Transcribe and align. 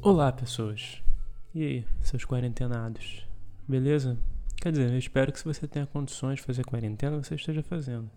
Olá, 0.00 0.32
pessoas. 0.32 1.00
E 1.54 1.64
aí, 1.64 1.86
seus 2.00 2.24
quarentenados? 2.24 3.26
Beleza? 3.68 4.18
Quer 4.56 4.72
dizer, 4.72 4.90
eu 4.90 4.98
espero 4.98 5.32
que 5.32 5.38
se 5.38 5.44
você 5.44 5.66
tenha 5.66 5.86
condições 5.86 6.36
de 6.36 6.42
fazer 6.42 6.64
quarentena, 6.64 7.22
você 7.22 7.34
esteja 7.34 7.62
fazendo. 7.62 8.10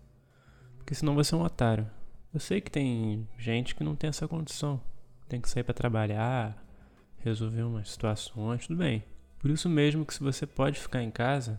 Porque 0.76 0.94
senão 0.94 1.14
você 1.14 1.34
é 1.34 1.38
um 1.38 1.42
otário. 1.42 1.90
Eu 2.34 2.40
sei 2.40 2.60
que 2.60 2.70
tem 2.70 3.28
gente 3.38 3.74
que 3.74 3.84
não 3.84 3.96
tem 3.96 4.08
essa 4.08 4.28
condição. 4.28 4.80
Tem 5.28 5.40
que 5.40 5.48
sair 5.48 5.62
para 5.62 5.74
trabalhar, 5.74 6.60
resolver 7.18 7.62
umas 7.62 7.90
situações, 7.90 8.66
tudo 8.66 8.78
bem. 8.78 9.04
Por 9.38 9.50
isso 9.50 9.68
mesmo 9.68 10.04
que 10.04 10.14
se 10.14 10.22
você 10.22 10.46
pode 10.46 10.78
ficar 10.78 11.02
em 11.02 11.10
casa, 11.10 11.58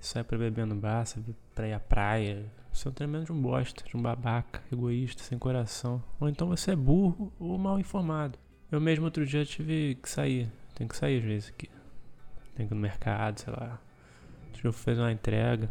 sai 0.00 0.24
para 0.24 0.38
beber 0.38 0.66
no 0.66 0.76
bar, 0.76 1.04
sai 1.04 1.22
pra 1.54 1.68
ir 1.68 1.72
à 1.72 1.80
praia, 1.80 2.44
você 2.74 2.88
é 2.88 2.90
um 2.90 2.94
tremendo 2.94 3.26
de 3.26 3.32
um 3.32 3.40
bosta, 3.40 3.84
de 3.84 3.96
um 3.96 4.02
babaca, 4.02 4.60
egoísta, 4.70 5.22
sem 5.22 5.38
coração. 5.38 6.02
Ou 6.18 6.28
então 6.28 6.48
você 6.48 6.72
é 6.72 6.76
burro 6.76 7.32
ou 7.38 7.56
mal 7.56 7.78
informado. 7.78 8.36
Eu 8.70 8.80
mesmo 8.80 9.04
outro 9.04 9.24
dia 9.24 9.44
tive 9.44 9.94
que 10.02 10.08
sair. 10.10 10.50
Tenho 10.74 10.90
que 10.90 10.96
sair 10.96 11.18
às 11.18 11.24
vezes 11.24 11.48
aqui. 11.50 11.70
Tenho 12.56 12.68
que 12.68 12.74
ir 12.74 12.76
no 12.76 12.80
mercado, 12.80 13.38
sei 13.38 13.52
lá. 13.52 13.80
Deixa 14.50 14.66
eu 14.66 14.72
fazer 14.72 15.00
uma 15.00 15.12
entrega. 15.12 15.70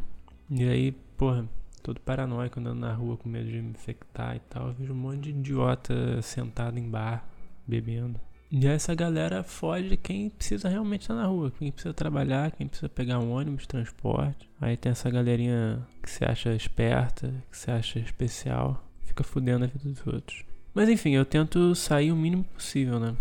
E 0.50 0.64
aí, 0.64 0.92
porra, 1.18 1.46
todo 1.84 2.00
paranoico 2.00 2.62
andando 2.62 2.80
na 2.80 2.94
rua 2.94 3.18
com 3.18 3.28
medo 3.28 3.50
de 3.50 3.62
me 3.62 3.72
infectar 3.72 4.38
e 4.38 4.40
tal. 4.40 4.68
Eu 4.68 4.74
vejo 4.74 4.94
um 4.94 4.96
monte 4.96 5.24
de 5.24 5.30
idiota 5.32 6.22
sentado 6.22 6.80
em 6.80 6.90
bar, 6.90 7.28
bebendo. 7.68 8.18
E 8.56 8.68
essa 8.68 8.94
galera 8.94 9.42
foge 9.42 9.98
quem 9.98 10.30
precisa 10.30 10.70
realmente 10.70 11.02
estar 11.02 11.16
na 11.16 11.26
rua, 11.26 11.52
quem 11.58 11.72
precisa 11.72 11.92
trabalhar, 11.92 12.52
quem 12.52 12.68
precisa 12.68 12.88
pegar 12.88 13.18
um 13.18 13.32
ônibus, 13.32 13.66
transporte. 13.66 14.48
Aí 14.62 14.78
tem 14.78 14.92
essa 14.92 15.10
galerinha 15.10 15.82
que 16.04 16.12
se 16.12 16.24
acha 16.24 16.54
esperta, 16.54 17.34
que 17.50 17.58
se 17.58 17.72
acha 17.72 17.98
especial, 17.98 18.88
fica 19.06 19.24
fudendo 19.24 19.66
a 19.66 19.68
vida 19.68 19.90
dos 19.90 20.06
outros. 20.06 20.46
Mas 20.72 20.88
enfim, 20.88 21.16
eu 21.16 21.26
tento 21.26 21.74
sair 21.74 22.12
o 22.12 22.16
mínimo 22.16 22.44
possível, 22.44 23.00
né? 23.00 23.16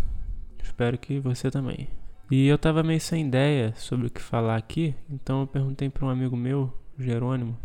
Espero 0.61 0.99
que 0.99 1.19
você 1.19 1.49
também. 1.49 1.87
E 2.29 2.45
eu 2.45 2.57
tava 2.59 2.83
meio 2.83 3.01
sem 3.01 3.25
ideia 3.25 3.73
sobre 3.75 4.05
o 4.05 4.11
que 4.11 4.21
falar 4.21 4.55
aqui, 4.55 4.93
então 5.09 5.41
eu 5.41 5.47
perguntei 5.47 5.89
para 5.89 6.05
um 6.05 6.09
amigo 6.09 6.37
meu, 6.37 6.71
Jerônimo, 6.99 7.57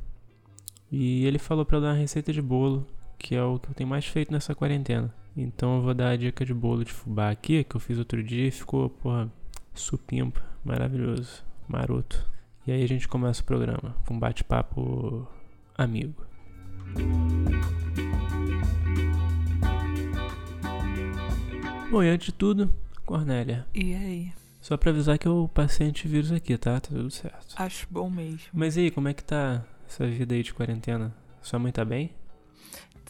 e 0.91 1.27
ele 1.27 1.39
falou 1.39 1.67
para 1.67 1.81
dar 1.81 1.89
uma 1.89 1.98
receita 1.98 2.33
de 2.33 2.41
bolo, 2.41 2.87
que 3.19 3.35
é 3.35 3.42
o 3.42 3.59
que 3.59 3.69
eu 3.69 3.75
tenho 3.75 3.91
mais 3.91 4.07
feito 4.07 4.33
nessa 4.33 4.55
quarentena. 4.55 5.14
Então 5.41 5.77
eu 5.77 5.83
vou 5.83 5.94
dar 5.94 6.11
a 6.11 6.17
dica 6.17 6.44
de 6.44 6.53
bolo 6.53 6.84
de 6.84 6.92
fubá 6.92 7.31
aqui, 7.31 7.62
que 7.62 7.77
eu 7.77 7.81
fiz 7.81 7.97
outro 7.97 8.20
dia 8.22 8.48
e 8.48 8.50
ficou, 8.50 8.91
porra, 8.91 9.31
supimpa, 9.72 10.42
maravilhoso, 10.64 11.45
maroto. 11.69 12.28
E 12.67 12.72
aí 12.72 12.83
a 12.83 12.89
gente 12.89 13.06
começa 13.06 13.41
o 13.41 13.45
programa 13.45 13.95
com 14.05 14.14
um 14.14 14.19
bate-papo 14.19 15.28
amigo. 15.77 16.27
Bom, 21.89 22.02
e 22.02 22.08
antes 22.08 22.27
de 22.27 22.33
tudo, 22.33 22.75
Cornélia. 23.06 23.64
E 23.73 23.95
aí? 23.95 24.33
Só 24.61 24.77
pra 24.77 24.91
avisar 24.91 25.19
que 25.19 25.28
eu 25.28 25.48
passei 25.55 25.86
antivírus 25.86 26.33
aqui, 26.33 26.58
tá? 26.58 26.80
Tá 26.80 26.89
tudo 26.89 27.11
certo. 27.12 27.55
Acho 27.56 27.86
bom 27.89 28.11
mesmo. 28.11 28.48
Mas 28.52 28.77
e 28.77 28.80
aí, 28.80 28.91
como 28.91 29.06
é 29.06 29.14
que 29.14 29.23
tá 29.23 29.64
essa 29.86 30.05
vida 30.05 30.34
aí 30.34 30.42
de 30.42 30.52
quarentena? 30.52 31.14
Sua 31.41 31.61
mãe 31.61 31.70
tá 31.70 31.84
bem? 31.84 32.11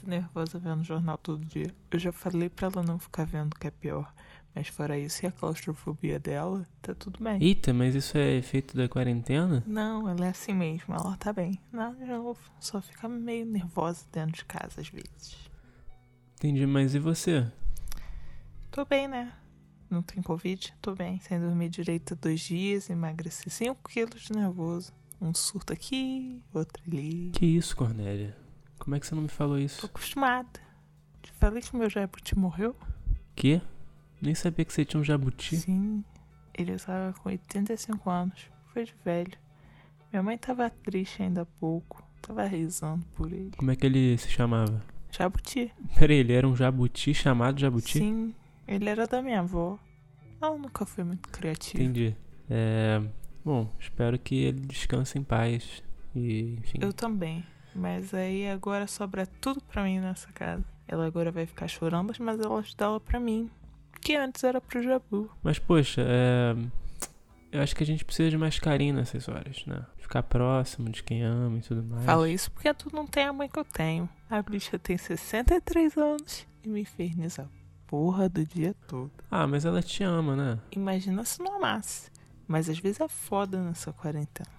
Tô 0.01 0.09
nervosa 0.09 0.59
vendo 0.59 0.85
jornal 0.85 1.19
todo 1.19 1.45
dia. 1.45 1.75
Eu 1.91 1.99
já 1.99 2.13
falei 2.13 2.49
pra 2.49 2.69
ela 2.69 2.83
não 2.83 2.99
ficar 2.99 3.25
vendo 3.25 3.57
que 3.59 3.67
é 3.67 3.71
pior. 3.71 4.13
Mas 4.55 4.69
fora 4.69 4.99
isso 4.99 5.25
e 5.25 5.27
a 5.27 5.33
claustrofobia 5.33 6.19
dela, 6.19 6.67
tá 6.83 6.95
tudo 6.95 7.23
bem. 7.23 7.43
Eita, 7.43 7.73
mas 7.73 7.95
isso 7.95 8.17
é 8.17 8.35
efeito 8.35 8.77
da 8.77 8.89
quarentena? 8.89 9.63
Não, 9.67 10.09
ela 10.09 10.27
é 10.27 10.31
assim 10.31 10.53
mesmo, 10.53 10.95
ela 10.95 11.17
tá 11.17 11.33
bem. 11.33 11.61
Não, 11.73 11.95
de 11.95 12.05
novo, 12.05 12.39
só 12.59 12.81
fica 12.81 13.09
meio 13.09 13.47
nervosa 13.47 14.05
dentro 14.13 14.33
de 14.33 14.45
casa 14.45 14.81
às 14.81 14.89
vezes. 14.89 15.37
Entendi, 16.35 16.67
mas 16.67 16.95
e 16.95 16.99
você? 16.99 17.51
Tô 18.71 18.85
bem, 18.85 19.07
né? 19.07 19.33
Não 19.91 20.03
tem 20.03 20.23
Covid? 20.23 20.75
Tô 20.81 20.95
bem. 20.95 21.21
Sem 21.21 21.41
dormir 21.41 21.69
direito 21.69 22.15
dois 22.17 22.41
dias, 22.41 22.91
emagreci 22.91 23.49
5 23.49 23.89
quilos 23.89 24.23
de 24.23 24.33
nervoso. 24.33 24.93
Um 25.21 25.35
surto 25.35 25.73
aqui, 25.73 26.43
outro 26.53 26.83
ali. 26.87 27.31
Que 27.33 27.47
isso, 27.47 27.77
Cornélia? 27.77 28.37
Como 28.79 28.97
é 28.97 29.01
que 29.01 29.07
você 29.07 29.15
não 29.15 29.23
me 29.23 29.29
falou 29.29 29.57
Tô 29.57 29.63
isso? 29.65 29.87
acostumada. 29.87 30.61
Te 31.23 31.33
falei 31.33 31.63
que 31.63 31.77
meu 31.77 31.91
jabuti 31.91 32.37
morreu? 32.39 32.75
Que? 33.35 33.61
Nem 34.21 34.35
sabia 34.35 34.65
que 34.65 34.73
você 34.73 34.85
tinha 34.85 35.01
um 35.01 35.05
jabuti. 35.05 35.57
Sim. 35.57 36.05
Ele 36.55 36.73
estava 36.73 37.13
com 37.21 37.29
85 37.29 38.11
anos. 38.11 38.51
Foi 38.73 38.85
de 38.85 38.95
velho. 39.05 39.39
Minha 40.13 40.23
mãe 40.23 40.39
tava 40.39 40.69
triste 40.71 41.23
ainda 41.23 41.43
há 41.43 41.47
pouco. 41.47 42.03
Tava 42.23 42.45
rezando 42.45 43.05
por 43.15 43.33
ele. 43.33 43.53
Como 43.57 43.71
é 43.71 43.77
que 43.77 43.87
ele 43.87 44.19
se 44.19 44.29
chamava? 44.29 44.83
Jabuti. 45.11 45.73
Peraí, 45.99 46.17
ele 46.19 46.33
era 46.33 46.47
um 46.49 46.57
jabuti 46.57 47.15
chamado 47.15 47.61
jabuti? 47.61 47.99
Sim. 47.99 48.35
Ele 48.67 48.89
era 48.89 49.07
da 49.07 49.23
minha 49.23 49.41
avó. 49.41 49.79
Ela 50.41 50.57
nunca 50.57 50.85
foi 50.85 51.05
muito 51.05 51.29
criativa. 51.29 51.83
Entendi. 51.83 52.17
É. 52.51 53.01
Bom, 53.45 53.73
espero 53.79 54.19
que 54.19 54.35
ele 54.45 54.61
descanse 54.61 55.19
em 55.19 55.23
paz. 55.23 55.83
E, 56.15 56.57
enfim. 56.59 56.79
Eu 56.81 56.93
também. 56.93 57.45
Mas 57.75 58.13
aí 58.15 58.49
agora 58.49 58.87
sobra 58.87 59.27
tudo 59.27 59.61
pra 59.63 59.83
mim 59.83 60.01
nessa 60.01 60.31
casa. 60.33 60.65
Ela 60.87 61.07
agora 61.07 61.31
vai 61.31 61.47
ficar 61.47 61.69
chorando, 61.69 62.13
mas 62.19 62.41
ela 62.41 62.65
dela 62.77 63.01
pra 63.01 63.21
mim. 63.21 63.51
Que 64.01 64.17
antes 64.17 64.43
era 64.45 64.61
pro 64.61 64.83
Jabu. 64.83 65.31
Mas, 65.43 65.59
poxa, 65.59 66.03
é. 66.07 66.57
Eu 67.51 67.63
acho 67.63 67.75
que 67.75 67.83
a 67.83 67.87
gente 67.87 68.05
precisa 68.05 68.29
de 68.29 68.37
mais 68.37 68.59
carinho 68.59 68.95
nessas 68.95 69.27
horas, 69.29 69.65
né? 69.67 69.85
Ficar 69.97 70.23
próximo 70.23 70.91
de 70.91 71.03
quem 71.03 71.23
ama 71.23 71.59
e 71.59 71.61
tudo 71.63 71.83
mais. 71.83 72.05
Fala 72.05 72.29
isso 72.29 72.51
porque 72.51 72.73
tu 72.75 72.95
não 72.95 73.07
tem 73.07 73.25
a 73.25 73.33
mãe 73.33 73.49
que 73.49 73.59
eu 73.59 73.65
tenho. 73.65 74.09
A 74.29 74.43
bicha 74.43 74.79
tem 74.79 74.99
63 74.99 75.97
anos 75.97 76.47
e 76.63 76.69
me 76.69 76.83
inferniza 76.83 77.43
a 77.43 77.49
porra 77.87 78.29
do 78.29 78.45
dia 78.45 78.75
todo. 78.87 79.11
Ah, 79.31 79.47
mas 79.47 79.65
ela 79.65 79.83
te 79.83 80.05
ama, 80.05 80.37
né? 80.37 80.59
Imagina 80.73 81.25
se 81.25 81.43
não 81.43 81.57
amasse. 81.57 82.11
Mas 82.47 82.69
às 82.69 82.79
vezes 82.79 83.01
é 83.01 83.09
foda 83.09 83.63
nessa 83.63 83.93
quarentena. 83.93 84.51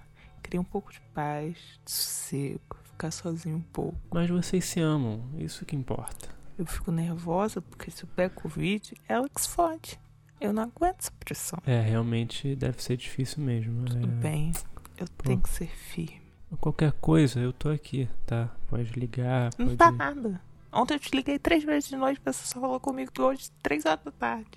Queria 0.42 0.60
um 0.60 0.64
pouco 0.64 0.92
de 0.92 1.02
paz, 1.14 1.58
de 1.86 1.92
sossego, 1.92 2.78
ficar 3.00 3.12
sozinho 3.12 3.56
um 3.56 3.62
pouco. 3.62 3.98
Mas 4.12 4.30
vocês 4.30 4.66
se 4.66 4.82
amam, 4.82 5.24
isso 5.38 5.66
que 5.66 5.76
importa. 5.76 6.28
Eu 6.58 6.66
fico 6.66 6.92
nervosa 6.92 7.62
porque 7.62 7.90
se 7.90 8.04
eu 8.04 8.10
pego 8.14 8.36
Covid, 8.36 8.94
ela 9.08 9.30
que 9.30 9.40
se 9.40 9.48
fode. 9.48 9.98
Eu 10.42 10.52
não 10.52 10.64
aguento 10.64 11.00
essa 11.00 11.12
pressão. 11.18 11.60
É, 11.66 11.80
realmente 11.80 12.56
deve 12.56 12.84
ser 12.84 12.98
difícil 12.98 13.42
mesmo. 13.42 13.86
Tudo 13.86 14.06
é... 14.06 14.12
bem, 14.12 14.52
eu 14.98 15.08
tenho 15.08 15.40
que 15.40 15.50
ser 15.50 15.68
firme. 15.68 16.20
Qualquer 16.60 16.92
coisa, 16.94 17.40
eu 17.40 17.54
tô 17.54 17.70
aqui, 17.70 18.10
tá? 18.26 18.50
Pode 18.68 18.92
ligar, 19.00 19.52
Não 19.58 19.68
pode. 19.68 19.78
tá 19.78 19.92
nada. 19.92 20.42
Ontem 20.72 20.96
eu 20.96 21.00
te 21.00 21.16
liguei 21.16 21.40
três 21.40 21.64
vezes 21.64 21.90
de 21.90 21.96
noite, 21.96 22.20
você 22.24 22.46
só 22.46 22.60
falou 22.60 22.80
comigo 22.80 23.12
hoje, 23.20 23.50
três 23.64 23.86
horas 23.86 24.04
da 24.04 24.12
tarde. 24.12 24.50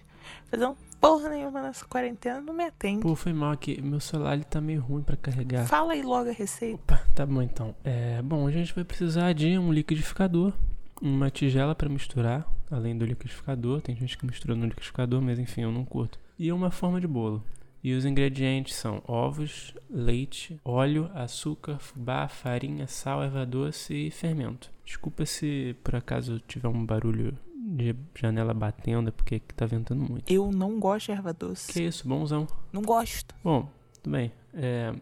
Fazendo 0.51 0.77
porra 1.01 1.29
nenhuma 1.31 1.61
nessa 1.61 1.85
quarentena, 1.85 2.41
não 2.41 2.55
me 2.55 2.65
atende. 2.65 3.01
Pô, 3.01 3.17
foi 3.17 3.33
mal 3.33 3.53
aqui. 3.53 3.81
Meu 3.83 4.01
celular 4.01 4.35
ele 4.35 4.45
tá 4.45 4.61
meio 4.61 4.81
ruim 4.81 5.03
pra 5.03 5.17
carregar. 5.17 5.67
Fala 5.67 5.95
aí 5.95 6.03
logo 6.03 6.31
a 6.31 6.33
receita. 6.33 6.77
Opa, 6.77 7.03
tá 7.15 7.27
bom 7.27 7.43
então. 7.43 7.75
É, 7.83 8.23
bom, 8.23 8.47
a 8.47 8.51
gente 8.51 8.75
vai 8.75 8.85
precisar 8.85 9.33
de 9.33 9.59
um 9.59 9.73
liquidificador, 9.73 10.53
uma 11.01 11.31
tigela 11.31 11.75
pra 11.75 11.89
misturar, 11.89 12.47
além 12.71 12.97
do 12.97 13.05
liquidificador. 13.05 13.81
Tem 13.81 13.97
gente 13.97 14.17
que 14.17 14.25
mistura 14.25 14.55
no 14.55 14.67
liquidificador, 14.67 15.21
mas 15.21 15.39
enfim, 15.39 15.63
eu 15.63 15.73
não 15.73 15.85
curto. 15.85 16.19
E 16.39 16.53
uma 16.53 16.71
forma 16.71 17.01
de 17.01 17.07
bolo. 17.07 17.43
E 17.85 17.95
os 17.95 18.05
ingredientes 18.05 18.77
são 18.77 19.03
ovos, 19.09 19.75
leite, 19.91 20.61
óleo, 20.65 21.11
açúcar, 21.15 21.81
fubá, 21.81 22.29
farinha, 22.29 22.87
sal, 22.87 23.25
erva 23.25 23.45
doce 23.45 23.93
e 23.93 24.11
fermento. 24.11 24.71
Desculpa 24.85 25.27
se 25.27 25.75
por 25.83 25.97
acaso 25.97 26.39
tiver 26.47 26.69
um 26.69 26.87
barulho 26.87 27.37
de 27.77 27.95
janela 28.15 28.53
batendo, 28.55 29.09
é 29.09 29.11
porque 29.13 29.37
aqui 29.37 29.55
tá 29.55 29.67
ventando 29.67 30.03
muito. 30.03 30.31
Eu 30.33 30.51
não 30.53 30.79
gosto 30.79 31.07
de 31.07 31.13
erva 31.13 31.33
doce. 31.33 31.73
Que 31.73 31.83
isso, 31.83 32.07
bonzão. 32.07 32.47
Não 32.73 32.83
gosto. 32.83 33.35
Bom, 33.43 33.71
tudo 33.95 34.13
bem. 34.13 34.33
É, 34.55 34.95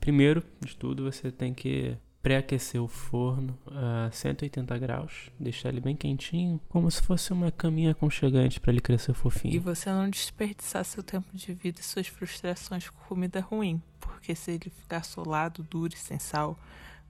primeiro 0.00 0.42
de 0.60 0.76
tudo, 0.76 1.04
você 1.10 1.30
tem 1.30 1.54
que 1.54 1.96
pré-aquecer 2.22 2.80
o 2.80 2.86
forno 2.86 3.58
a 3.66 4.08
180 4.12 4.78
graus, 4.78 5.28
deixar 5.40 5.70
ele 5.70 5.80
bem 5.80 5.96
quentinho, 5.96 6.60
como 6.68 6.88
se 6.88 7.02
fosse 7.02 7.32
uma 7.32 7.50
caminha 7.50 7.90
aconchegante 7.90 8.60
para 8.60 8.70
ele 8.70 8.80
crescer 8.80 9.10
E 9.10 9.14
fofinho. 9.14 9.60
você 9.60 9.90
não 9.90 10.08
desperdiçar 10.08 10.84
seu 10.84 11.02
tempo 11.02 11.26
de 11.36 11.52
vida 11.52 11.80
e 11.80 11.84
suas 11.84 12.06
frustrações 12.06 12.88
com 12.88 12.96
comida 13.08 13.40
ruim. 13.40 13.82
Porque 13.98 14.36
se 14.36 14.52
ele 14.52 14.70
ficar 14.70 15.02
solado, 15.04 15.64
duro 15.68 15.94
e 15.94 15.98
sem 15.98 16.18
sal, 16.18 16.56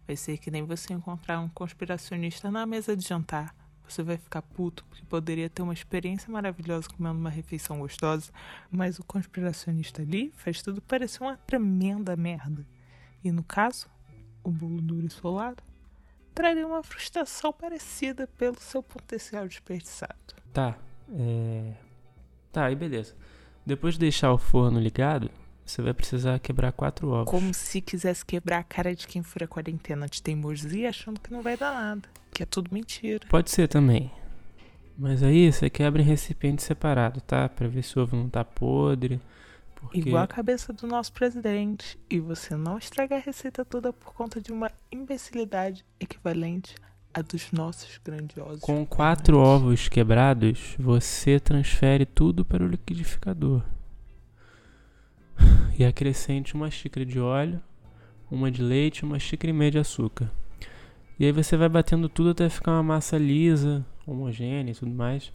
vai 0.06 0.16
ser 0.16 0.38
que 0.38 0.50
nem 0.50 0.62
você 0.62 0.94
encontrar 0.94 1.40
um 1.40 1.48
conspiracionista 1.50 2.50
na 2.50 2.64
mesa 2.64 2.96
de 2.96 3.06
jantar. 3.06 3.54
Você 3.92 4.02
vai 4.02 4.16
ficar 4.16 4.40
puto 4.40 4.84
porque 4.86 5.04
poderia 5.04 5.50
ter 5.50 5.60
uma 5.60 5.74
experiência 5.74 6.32
maravilhosa 6.32 6.88
comendo 6.88 7.18
uma 7.18 7.28
refeição 7.28 7.78
gostosa, 7.78 8.32
mas 8.70 8.98
o 8.98 9.04
conspiracionista 9.04 10.00
ali 10.00 10.32
faz 10.34 10.62
tudo 10.62 10.80
parecer 10.80 11.22
uma 11.22 11.36
tremenda 11.36 12.16
merda. 12.16 12.66
E 13.22 13.30
no 13.30 13.44
caso, 13.44 13.86
o 14.42 14.50
bolo 14.50 14.80
duro 14.80 15.06
e 15.06 15.10
solado 15.10 15.62
traria 16.34 16.66
uma 16.66 16.82
frustração 16.82 17.52
parecida 17.52 18.26
pelo 18.38 18.58
seu 18.58 18.82
potencial 18.82 19.46
desperdiçado. 19.46 20.16
Tá, 20.54 20.78
é... 21.12 21.74
Tá, 22.50 22.64
aí 22.64 22.74
beleza. 22.74 23.14
Depois 23.66 23.94
de 23.94 24.00
deixar 24.00 24.32
o 24.32 24.38
forno 24.38 24.80
ligado, 24.80 25.30
você 25.66 25.82
vai 25.82 25.92
precisar 25.92 26.38
quebrar 26.38 26.72
quatro 26.72 27.10
ovos. 27.10 27.30
Como 27.30 27.52
se 27.52 27.82
quisesse 27.82 28.24
quebrar 28.24 28.60
a 28.60 28.64
cara 28.64 28.94
de 28.94 29.06
quem 29.06 29.22
fura 29.22 29.44
a 29.44 29.48
quarentena 29.48 30.08
de 30.08 30.22
teimosia 30.22 30.88
achando 30.88 31.20
que 31.20 31.30
não 31.30 31.42
vai 31.42 31.58
dar 31.58 31.74
nada. 31.74 32.08
Que 32.32 32.42
é 32.42 32.46
tudo 32.46 32.70
mentira. 32.72 33.26
Pode 33.28 33.50
ser 33.50 33.68
também. 33.68 34.10
Mas 34.96 35.22
aí 35.22 35.52
você 35.52 35.68
quebra 35.68 36.00
em 36.00 36.04
recipiente 36.04 36.62
separado, 36.62 37.20
tá? 37.20 37.48
Pra 37.48 37.68
ver 37.68 37.82
se 37.82 37.98
o 37.98 38.02
ovo 38.02 38.16
não 38.16 38.28
tá 38.28 38.44
podre. 38.44 39.20
Porque... 39.74 39.98
Igual 39.98 40.22
a 40.22 40.26
cabeça 40.26 40.72
do 40.72 40.86
nosso 40.86 41.12
presidente. 41.12 41.98
E 42.08 42.20
você 42.20 42.56
não 42.56 42.78
estragar 42.78 43.18
a 43.18 43.22
receita 43.22 43.64
toda 43.64 43.92
por 43.92 44.14
conta 44.14 44.40
de 44.40 44.52
uma 44.52 44.70
imbecilidade 44.90 45.84
equivalente 45.98 46.76
à 47.12 47.20
dos 47.20 47.50
nossos 47.52 47.98
grandiosos. 48.02 48.60
Com 48.60 48.86
quatro 48.86 49.38
ovos 49.38 49.88
quebrados, 49.88 50.76
você 50.78 51.40
transfere 51.40 52.06
tudo 52.06 52.44
para 52.44 52.62
o 52.62 52.68
liquidificador. 52.68 53.62
E 55.78 55.84
acrescente 55.84 56.54
uma 56.54 56.70
xícara 56.70 57.04
de 57.04 57.18
óleo, 57.18 57.60
uma 58.30 58.50
de 58.50 58.62
leite 58.62 59.00
e 59.00 59.04
uma 59.04 59.18
xícara 59.18 59.50
e 59.50 59.54
meia 59.54 59.70
de 59.72 59.78
açúcar. 59.78 60.30
E 61.18 61.26
aí 61.26 61.32
você 61.32 61.56
vai 61.56 61.68
batendo 61.68 62.08
tudo 62.08 62.30
até 62.30 62.48
ficar 62.48 62.72
uma 62.72 62.82
massa 62.82 63.16
lisa, 63.18 63.84
homogênea 64.06 64.72
e 64.72 64.74
tudo 64.74 64.90
mais. 64.90 65.32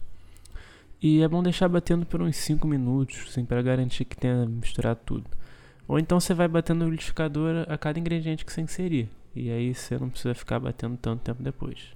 E 1.00 1.22
é 1.22 1.28
bom 1.28 1.42
deixar 1.42 1.68
batendo 1.68 2.04
por 2.04 2.20
uns 2.20 2.36
5 2.36 2.66
minutos, 2.66 3.24
assim, 3.28 3.44
para 3.44 3.62
garantir 3.62 4.04
que 4.04 4.16
tenha 4.16 4.44
misturado 4.46 5.00
tudo. 5.06 5.24
Ou 5.86 5.98
então 5.98 6.20
você 6.20 6.34
vai 6.34 6.48
batendo 6.48 6.84
no 6.84 6.90
liquidificador 6.90 7.64
a 7.68 7.78
cada 7.78 7.98
ingrediente 7.98 8.44
que 8.44 8.52
você 8.52 8.60
inserir. 8.60 9.08
E 9.34 9.50
aí 9.50 9.74
você 9.74 9.96
não 9.96 10.10
precisa 10.10 10.34
ficar 10.34 10.58
batendo 10.58 10.96
tanto 10.96 11.22
tempo 11.22 11.42
depois. 11.42 11.94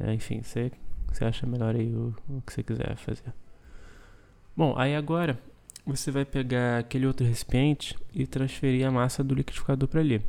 É, 0.00 0.12
enfim, 0.12 0.42
você, 0.42 0.72
você 1.10 1.24
acha 1.24 1.46
melhor 1.46 1.74
aí 1.74 1.94
o, 1.94 2.14
o 2.28 2.42
que 2.42 2.52
você 2.52 2.62
quiser 2.62 2.96
fazer. 2.96 3.32
Bom, 4.56 4.74
aí 4.76 4.94
agora 4.96 5.38
você 5.86 6.10
vai 6.10 6.24
pegar 6.24 6.78
aquele 6.78 7.06
outro 7.06 7.24
recipiente 7.24 7.96
e 8.12 8.26
transferir 8.26 8.86
a 8.86 8.90
massa 8.90 9.22
do 9.22 9.34
liquidificador 9.34 9.88
para 9.88 10.00
ali. 10.00 10.20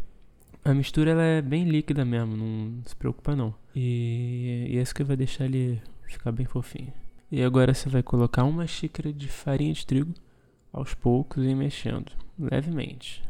A 0.68 0.74
mistura 0.74 1.12
ela 1.12 1.24
é 1.24 1.42
bem 1.42 1.64
líquida 1.64 2.04
mesmo, 2.04 2.36
não 2.36 2.84
se 2.84 2.94
preocupa 2.94 3.34
não. 3.34 3.56
E, 3.74 4.68
e 4.70 4.78
é 4.78 4.82
isso 4.82 4.94
que 4.94 5.02
vai 5.02 5.16
deixar 5.16 5.46
ele 5.46 5.82
ficar 6.04 6.30
bem 6.34 6.46
fofinho. 6.46 6.92
E 7.32 7.42
agora 7.42 7.74
você 7.74 7.88
vai 7.88 8.04
colocar 8.04 8.44
uma 8.44 8.68
xícara 8.68 9.14
de 9.14 9.30
farinha 9.30 9.72
de 9.72 9.86
trigo 9.86 10.14
aos 10.74 10.94
poucos 10.94 11.42
e 11.46 11.56
mexendo 11.56 12.12
levemente. 12.38 13.24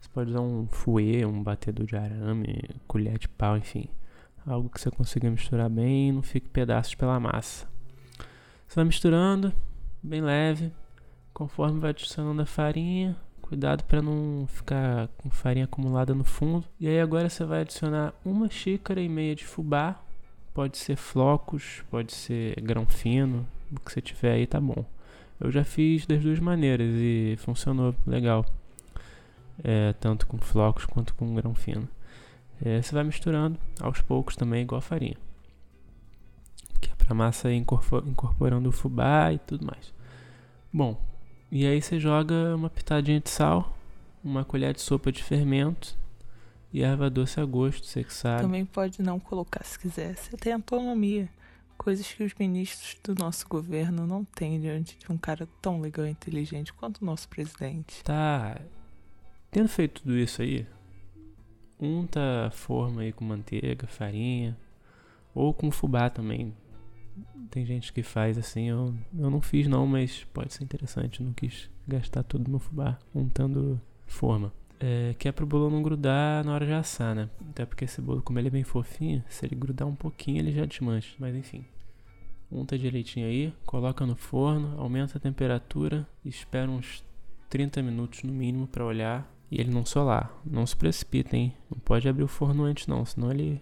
Você 0.00 0.08
pode 0.08 0.30
usar 0.30 0.40
um 0.42 0.68
fouet, 0.68 1.24
um 1.24 1.42
batedor 1.42 1.84
de 1.84 1.96
arame, 1.96 2.62
colher 2.86 3.18
de 3.18 3.28
pau, 3.28 3.56
enfim. 3.56 3.88
Algo 4.46 4.68
que 4.68 4.80
você 4.80 4.88
consiga 4.88 5.28
misturar 5.28 5.68
bem 5.68 6.10
e 6.10 6.12
não 6.12 6.22
fique 6.22 6.48
pedaços 6.48 6.94
pela 6.94 7.18
massa. 7.18 7.66
Você 8.68 8.76
vai 8.76 8.84
misturando, 8.84 9.52
bem 10.00 10.20
leve, 10.20 10.70
conforme 11.32 11.80
vai 11.80 11.90
adicionando 11.90 12.40
a 12.40 12.46
farinha. 12.46 13.16
Cuidado 13.44 13.84
para 13.84 14.00
não 14.00 14.46
ficar 14.48 15.08
com 15.18 15.28
farinha 15.28 15.66
acumulada 15.66 16.14
no 16.14 16.24
fundo. 16.24 16.64
E 16.80 16.88
aí 16.88 16.98
agora 16.98 17.28
você 17.28 17.44
vai 17.44 17.60
adicionar 17.60 18.14
uma 18.24 18.48
xícara 18.48 19.02
e 19.02 19.08
meia 19.08 19.34
de 19.34 19.44
fubá 19.44 20.00
Pode 20.54 20.78
ser 20.78 20.96
flocos, 20.96 21.82
pode 21.90 22.14
ser 22.14 22.58
grão 22.62 22.86
fino, 22.86 23.46
o 23.70 23.78
que 23.80 23.92
você 23.92 24.00
tiver 24.00 24.32
aí 24.32 24.46
tá 24.46 24.58
bom. 24.58 24.84
Eu 25.38 25.50
já 25.50 25.62
fiz 25.62 26.06
das 26.06 26.22
duas 26.22 26.38
maneiras 26.38 26.88
e 26.94 27.34
funcionou 27.38 27.94
legal. 28.06 28.46
É, 29.62 29.92
tanto 29.94 30.26
com 30.26 30.38
flocos 30.38 30.86
quanto 30.86 31.12
com 31.14 31.34
grão 31.34 31.54
fino. 31.54 31.86
É, 32.64 32.80
você 32.80 32.94
vai 32.94 33.04
misturando 33.04 33.58
aos 33.78 34.00
poucos 34.00 34.36
também, 34.36 34.62
igual 34.62 34.78
a 34.78 34.82
farinha. 34.82 35.16
Que 36.80 36.90
é 36.90 36.94
pra 36.94 37.14
massa 37.14 37.52
incorporando 37.52 38.70
o 38.70 38.72
fubá 38.72 39.32
e 39.34 39.38
tudo 39.38 39.66
mais. 39.66 39.92
Bom, 40.72 40.98
e 41.54 41.64
aí 41.64 41.80
você 41.80 42.00
joga 42.00 42.56
uma 42.56 42.68
pitadinha 42.68 43.20
de 43.20 43.30
sal, 43.30 43.78
uma 44.24 44.44
colher 44.44 44.74
de 44.74 44.80
sopa 44.80 45.12
de 45.12 45.22
fermento 45.22 45.96
e 46.72 46.82
erva 46.82 47.08
doce 47.08 47.38
a 47.38 47.44
gosto, 47.44 47.86
você 47.86 48.02
que 48.02 48.12
sabe. 48.12 48.42
Também 48.42 48.64
pode 48.64 49.00
não 49.00 49.20
colocar 49.20 49.62
se 49.64 49.78
quiser. 49.78 50.16
Você 50.16 50.36
tem 50.36 50.52
autonomia. 50.52 51.28
Coisas 51.78 52.12
que 52.12 52.24
os 52.24 52.34
ministros 52.34 52.96
do 53.04 53.14
nosso 53.14 53.46
governo 53.46 54.04
não 54.04 54.24
têm 54.24 54.60
diante 54.60 54.98
de 54.98 55.12
um 55.12 55.16
cara 55.16 55.48
tão 55.62 55.80
legal 55.80 56.04
e 56.04 56.10
inteligente 56.10 56.72
quanto 56.72 56.98
o 57.00 57.04
nosso 57.04 57.28
presidente. 57.28 58.02
Tá. 58.02 58.60
Tendo 59.48 59.68
feito 59.68 60.02
tudo 60.02 60.18
isso 60.18 60.42
aí, 60.42 60.66
unta 61.78 62.48
a 62.48 62.50
forma 62.50 63.02
aí 63.02 63.12
com 63.12 63.24
manteiga, 63.24 63.86
farinha, 63.86 64.58
ou 65.32 65.54
com 65.54 65.70
fubá 65.70 66.10
também. 66.10 66.52
Tem 67.50 67.64
gente 67.64 67.92
que 67.92 68.02
faz 68.02 68.36
assim, 68.36 68.68
eu, 68.68 68.94
eu 69.16 69.30
não 69.30 69.40
fiz 69.40 69.66
não, 69.66 69.86
mas 69.86 70.24
pode 70.32 70.52
ser 70.52 70.64
interessante. 70.64 71.22
não 71.22 71.32
quis 71.32 71.70
gastar 71.86 72.22
todo 72.22 72.50
no 72.50 72.58
fubá 72.58 72.98
untando 73.14 73.80
forma. 74.06 74.52
É, 74.80 75.14
que 75.18 75.28
é 75.28 75.32
pro 75.32 75.46
bolo 75.46 75.70
não 75.70 75.82
grudar 75.82 76.44
na 76.44 76.52
hora 76.52 76.66
de 76.66 76.72
assar, 76.72 77.14
né? 77.14 77.30
Até 77.50 77.64
porque 77.64 77.84
esse 77.84 78.00
bolo, 78.00 78.22
como 78.22 78.38
ele 78.38 78.48
é 78.48 78.50
bem 78.50 78.64
fofinho, 78.64 79.22
se 79.28 79.46
ele 79.46 79.54
grudar 79.54 79.86
um 79.86 79.94
pouquinho, 79.94 80.38
ele 80.38 80.52
já 80.52 80.64
desmancha. 80.64 81.14
Mas 81.18 81.34
enfim. 81.34 81.64
Unta 82.50 82.78
direitinho 82.78 83.26
aí, 83.26 83.52
coloca 83.64 84.04
no 84.04 84.14
forno, 84.14 84.78
aumenta 84.78 85.16
a 85.16 85.20
temperatura 85.20 86.06
espera 86.24 86.70
uns 86.70 87.02
30 87.48 87.82
minutos 87.82 88.22
no 88.22 88.32
mínimo 88.32 88.66
para 88.66 88.84
olhar 88.84 89.28
e 89.50 89.60
ele 89.60 89.70
não 89.70 89.84
solar. 89.84 90.32
Não 90.44 90.66
se 90.66 90.76
precipita, 90.76 91.36
hein? 91.36 91.54
Não 91.70 91.78
pode 91.78 92.08
abrir 92.08 92.24
o 92.24 92.28
forno 92.28 92.64
antes 92.64 92.86
não, 92.86 93.04
senão 93.04 93.30
ele 93.30 93.60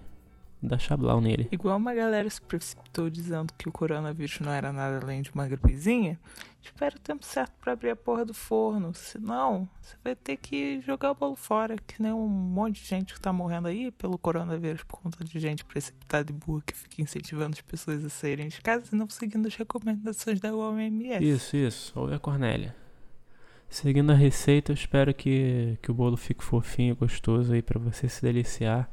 dá 0.63 0.79
chablau 0.79 1.21
nele. 1.21 1.49
Igual 1.51 1.77
uma 1.77 1.93
galera 1.93 2.29
se 2.31 2.41
precipitou 2.41 3.11
dizendo 3.11 3.53
que 3.59 3.69
o 3.69 3.73
coronavírus 3.73 4.39
não 4.41 4.53
era 4.53 4.73
nada 4.73 5.01
além 5.03 5.21
de 5.21 5.31
uma 5.33 5.47
gripezinha, 5.47 6.19
espera 6.63 6.95
o 6.97 7.01
tempo 7.01 7.25
certo 7.25 7.53
para 7.61 7.73
abrir 7.73 7.91
a 7.91 7.97
porra 7.97 8.25
do 8.25 8.33
forno. 8.33 8.95
Senão, 8.95 9.69
você 9.81 9.97
vai 10.05 10.15
ter 10.15 10.37
que 10.37 10.81
jogar 10.81 11.11
o 11.11 11.15
bolo 11.15 11.35
fora, 11.37 11.77
que 11.77 12.01
nem 12.01 12.13
um 12.13 12.29
monte 12.29 12.81
de 12.81 12.89
gente 12.89 13.15
que 13.15 13.21
tá 13.21 13.33
morrendo 13.33 13.69
aí 13.69 13.91
pelo 13.91 14.17
coronavírus 14.17 14.85
por 14.85 15.01
conta 15.01 15.25
de 15.25 15.41
gente 15.41 15.65
precipitada 15.65 16.31
e 16.31 16.35
burra 16.35 16.63
que 16.65 16.77
fica 16.77 17.03
incentivando 17.03 17.55
as 17.55 17.61
pessoas 17.61 18.05
a 18.05 18.09
saírem 18.09 18.49
de 18.49 18.61
casa 18.61 18.85
e 18.93 18.97
não 18.97 19.09
seguindo 19.09 19.47
as 19.47 19.57
recomendações 19.57 20.39
da 20.41 20.55
OMS. 20.55 21.25
Isso, 21.25 21.57
isso. 21.57 21.93
Ouve 21.99 22.15
a 22.15 22.19
Cornélia. 22.19 22.75
Seguindo 23.69 24.13
a 24.13 24.15
receita, 24.15 24.71
eu 24.71 24.75
espero 24.75 25.15
que, 25.15 25.79
que 25.81 25.91
o 25.91 25.95
bolo 25.95 26.17
fique 26.17 26.45
fofinho 26.45 26.93
e 26.93 26.95
gostoso 26.95 27.55
aí 27.55 27.63
para 27.63 27.81
você 27.81 28.07
se 28.07 28.21
deliciar 28.21 28.89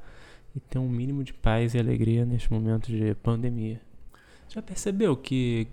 e 0.56 0.60
ter 0.60 0.80
um 0.80 0.90
mínimo 0.90 1.24
de 1.24 1.34
paz 1.34 1.74
e 1.74 1.80
alegria 1.80 2.26
neste 2.26 2.52
momento 2.52 2.88
de 2.88 3.14
pandemia. 3.16 3.82
Já 4.48 4.62
percebeu 4.62 5.16
que 5.16 5.68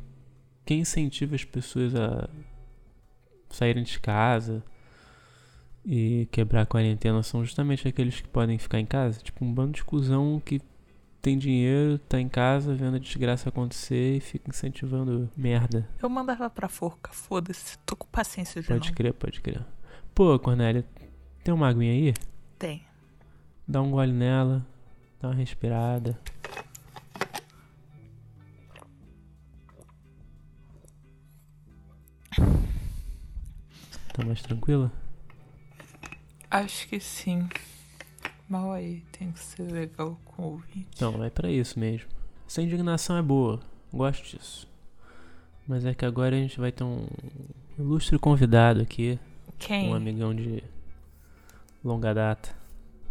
quem 0.64 0.80
incentiva 0.80 1.34
as 1.34 1.44
pessoas 1.44 1.94
a 1.94 2.28
saírem 3.48 3.84
de 3.84 3.98
casa 3.98 4.62
e 5.84 6.28
quebrar 6.30 6.62
a 6.62 6.66
quarentena 6.66 7.22
são 7.22 7.44
justamente 7.44 7.86
aqueles 7.86 8.20
que 8.20 8.28
podem 8.28 8.58
ficar 8.58 8.80
em 8.80 8.86
casa? 8.86 9.20
Tipo, 9.20 9.44
um 9.44 9.52
bando 9.52 9.72
de 9.72 9.84
cuzão 9.84 10.42
que 10.44 10.60
tem 11.22 11.38
dinheiro, 11.38 11.98
tá 11.98 12.20
em 12.20 12.28
casa 12.28 12.74
vendo 12.74 12.96
a 12.96 13.00
desgraça 13.00 13.48
acontecer 13.48 14.16
e 14.16 14.20
fica 14.20 14.50
incentivando 14.50 15.28
merda. 15.36 15.88
Eu 16.00 16.08
mandava 16.08 16.48
pra 16.50 16.68
forca, 16.68 17.10
foda-se, 17.12 17.78
tô 17.86 17.96
com 17.96 18.06
paciência 18.06 18.60
de 18.60 18.68
Pode 18.68 18.88
não. 18.88 18.94
crer, 18.94 19.12
pode 19.12 19.40
crer. 19.40 19.64
Pô, 20.14 20.38
Cornélia, 20.38 20.84
tem 21.42 21.52
uma 21.52 21.68
aguinha 21.68 21.92
aí? 21.92 22.14
Dá 23.68 23.82
um 23.82 23.90
gole 23.90 24.12
nela, 24.12 24.64
dá 25.20 25.28
uma 25.28 25.34
respirada. 25.34 26.18
Tá 34.12 34.24
mais 34.24 34.40
tranquila? 34.42 34.90
Acho 36.50 36.88
que 36.88 37.00
sim. 37.00 37.48
Mal 38.48 38.72
aí, 38.72 39.02
tem 39.12 39.32
que 39.32 39.40
ser 39.40 39.70
legal 39.70 40.18
com 40.24 40.42
o 40.42 40.46
ouvinte. 40.52 41.00
Não, 41.00 41.22
é 41.24 41.28
pra 41.30 41.50
isso 41.50 41.78
mesmo. 41.78 42.08
Essa 42.46 42.62
indignação 42.62 43.16
é 43.16 43.22
boa, 43.22 43.60
gosto 43.92 44.24
disso. 44.24 44.68
Mas 45.66 45.84
é 45.84 45.92
que 45.92 46.04
agora 46.04 46.36
a 46.36 46.38
gente 46.38 46.60
vai 46.60 46.70
ter 46.70 46.84
um 46.84 47.08
ilustre 47.76 48.18
convidado 48.18 48.80
aqui, 48.80 49.18
Quem? 49.58 49.90
um 49.90 49.94
amigão 49.94 50.32
de 50.34 50.62
longa 51.84 52.14
data. 52.14 52.54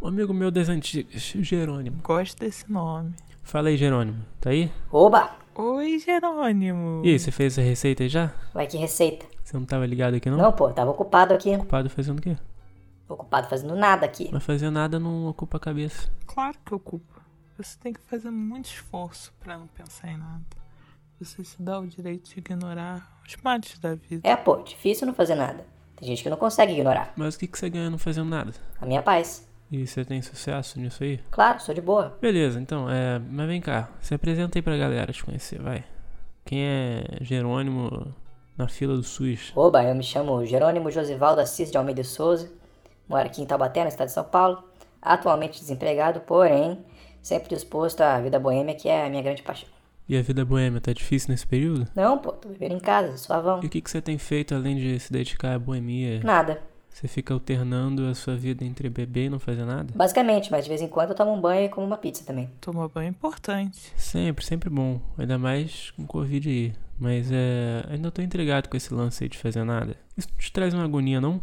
Um 0.01 0.07
amigo 0.07 0.33
meu 0.33 0.51
das 0.51 0.69
antigas, 0.69 1.21
Jerônimo. 1.39 2.01
Gosto 2.03 2.39
desse 2.39 2.69
nome. 2.71 3.13
Fala 3.43 3.69
aí, 3.69 3.77
Jerônimo, 3.77 4.23
tá 4.39 4.49
aí? 4.49 4.71
Oba! 4.91 5.31
Oi, 5.55 5.99
Jerônimo. 5.99 7.01
E 7.05 7.09
aí, 7.11 7.19
você 7.19 7.31
fez 7.31 7.57
a 7.57 7.61
receita 7.61 8.03
aí 8.03 8.09
já? 8.09 8.33
Ué, 8.53 8.65
que 8.65 8.77
receita? 8.77 9.25
Você 9.43 9.55
não 9.57 9.65
tava 9.65 9.85
ligado 9.85 10.15
aqui 10.15 10.29
não? 10.29 10.37
Não, 10.37 10.51
pô, 10.51 10.69
tava 10.69 10.91
ocupado 10.91 11.33
aqui. 11.33 11.55
Ocupado 11.55 11.89
fazendo 11.89 12.19
o 12.19 12.21
quê? 12.21 12.35
Ocupado 13.07 13.47
fazendo 13.47 13.75
nada 13.75 14.05
aqui. 14.05 14.29
Mas 14.31 14.43
fazer 14.43 14.69
nada 14.69 14.99
não 14.99 15.27
ocupa 15.27 15.57
a 15.57 15.59
cabeça. 15.59 16.11
Claro 16.25 16.57
que 16.65 16.73
ocupa. 16.73 17.21
Você 17.57 17.77
tem 17.79 17.93
que 17.93 18.01
fazer 18.01 18.31
muito 18.31 18.65
esforço 18.65 19.31
pra 19.39 19.57
não 19.57 19.67
pensar 19.67 20.09
em 20.09 20.17
nada. 20.17 20.43
Você 21.21 21.43
se 21.43 21.61
dá 21.61 21.79
o 21.79 21.87
direito 21.87 22.29
de 22.29 22.39
ignorar 22.39 23.21
os 23.25 23.37
males 23.41 23.79
da 23.79 23.95
vida. 23.95 24.27
É, 24.27 24.35
pô, 24.35 24.57
difícil 24.57 25.07
não 25.07 25.13
fazer 25.13 25.35
nada. 25.35 25.65
Tem 25.95 26.07
gente 26.09 26.21
que 26.21 26.29
não 26.29 26.35
consegue 26.35 26.73
ignorar. 26.73 27.13
Mas 27.15 27.35
o 27.35 27.39
que, 27.39 27.47
que 27.47 27.57
você 27.57 27.69
ganha 27.69 27.89
não 27.89 27.97
fazendo 27.97 28.29
nada? 28.29 28.53
A 28.81 28.85
minha 28.85 29.01
paz. 29.01 29.47
E 29.71 29.85
você 29.85 30.05
tem 30.05 30.21
sucesso 30.21 30.79
nisso 30.79 31.03
aí? 31.03 31.19
Claro, 31.31 31.59
sou 31.59 31.73
de 31.73 31.81
boa. 31.81 32.17
Beleza, 32.21 32.59
então, 32.59 32.89
é. 32.89 33.19
Mas 33.19 33.47
vem 33.47 33.59
cá, 33.59 33.89
se 33.99 34.13
apresenta 34.13 34.57
aí 34.57 34.61
pra 34.61 34.77
galera 34.77 35.11
te 35.11 35.23
conhecer, 35.23 35.61
vai. 35.61 35.83
Quem 36.45 36.63
é 36.63 37.03
Jerônimo 37.21 38.13
na 38.57 38.67
fila 38.67 38.95
do 38.95 39.03
SUS. 39.03 39.51
Oba, 39.55 39.83
eu 39.83 39.95
me 39.95 40.03
chamo 40.03 40.45
Jerônimo 40.45 40.89
Josivaldo 40.89 41.41
Assis 41.41 41.71
de 41.71 41.77
Almeida 41.77 42.03
Souza, 42.03 42.51
moro 43.07 43.25
aqui 43.25 43.41
em 43.41 43.45
Taubaté, 43.45 43.81
no 43.81 43.89
estado 43.89 44.07
de 44.07 44.13
São 44.13 44.23
Paulo, 44.23 44.63
atualmente 45.01 45.59
desempregado, 45.59 46.21
porém 46.21 46.83
sempre 47.21 47.49
disposto 47.49 48.01
à 48.01 48.19
vida 48.21 48.39
boêmia, 48.39 48.75
que 48.75 48.87
é 48.87 49.05
a 49.05 49.09
minha 49.09 49.21
grande 49.21 49.41
paixão. 49.41 49.67
E 50.07 50.15
a 50.15 50.21
vida 50.21 50.45
boêmia 50.45 50.79
tá 50.79 50.93
difícil 50.93 51.31
nesse 51.31 51.47
período? 51.47 51.87
Não, 51.95 52.19
pô, 52.19 52.31
tô 52.31 52.47
vivendo 52.47 52.73
em 52.73 52.79
casa, 52.79 53.17
suavão. 53.17 53.59
E 53.63 53.65
o 53.65 53.69
que, 53.69 53.81
que 53.81 53.89
você 53.89 53.99
tem 53.99 54.19
feito 54.19 54.53
além 54.53 54.75
de 54.75 54.99
se 54.99 55.11
dedicar 55.11 55.55
à 55.55 55.59
boemia? 55.59 56.21
Nada, 56.23 56.61
Você 56.95 57.09
fica 57.09 57.33
alternando 57.33 58.07
a 58.07 58.15
sua 58.15 58.37
vida 58.37 58.63
entre 58.63 58.89
beber 58.89 59.25
e 59.25 59.29
não 59.29 59.37
fazer 59.37 59.65
nada? 59.65 59.93
basicamente, 59.93 60.49
mas 60.49 60.63
de 60.63 60.69
vez 60.69 60.81
em 60.81 60.87
quando 60.87 61.09
eu 61.09 61.15
tomo 61.15 61.33
um 61.33 61.41
banho 61.41 61.65
e 61.65 61.69
como 61.69 61.85
uma 61.85 61.97
pizza 61.97 62.23
também. 62.23 62.49
Tomar 62.61 62.87
banho 62.87 63.07
é 63.07 63.09
importante. 63.09 63.91
Sempre, 63.97 64.45
sempre 64.45 64.69
bom. 64.69 65.01
Ainda 65.17 65.37
mais 65.37 65.91
com 65.91 66.07
Covid 66.07 66.47
aí. 66.47 66.73
Mas 66.97 67.29
é. 67.33 67.85
Ainda 67.89 68.09
tô 68.11 68.21
intrigado 68.21 68.69
com 68.69 68.77
esse 68.77 68.93
lance 68.93 69.25
aí 69.25 69.29
de 69.29 69.37
fazer 69.37 69.65
nada. 69.65 69.97
Isso 70.15 70.29
não 70.31 70.37
te 70.37 70.53
traz 70.53 70.73
uma 70.73 70.85
agonia, 70.85 71.19
não? 71.19 71.41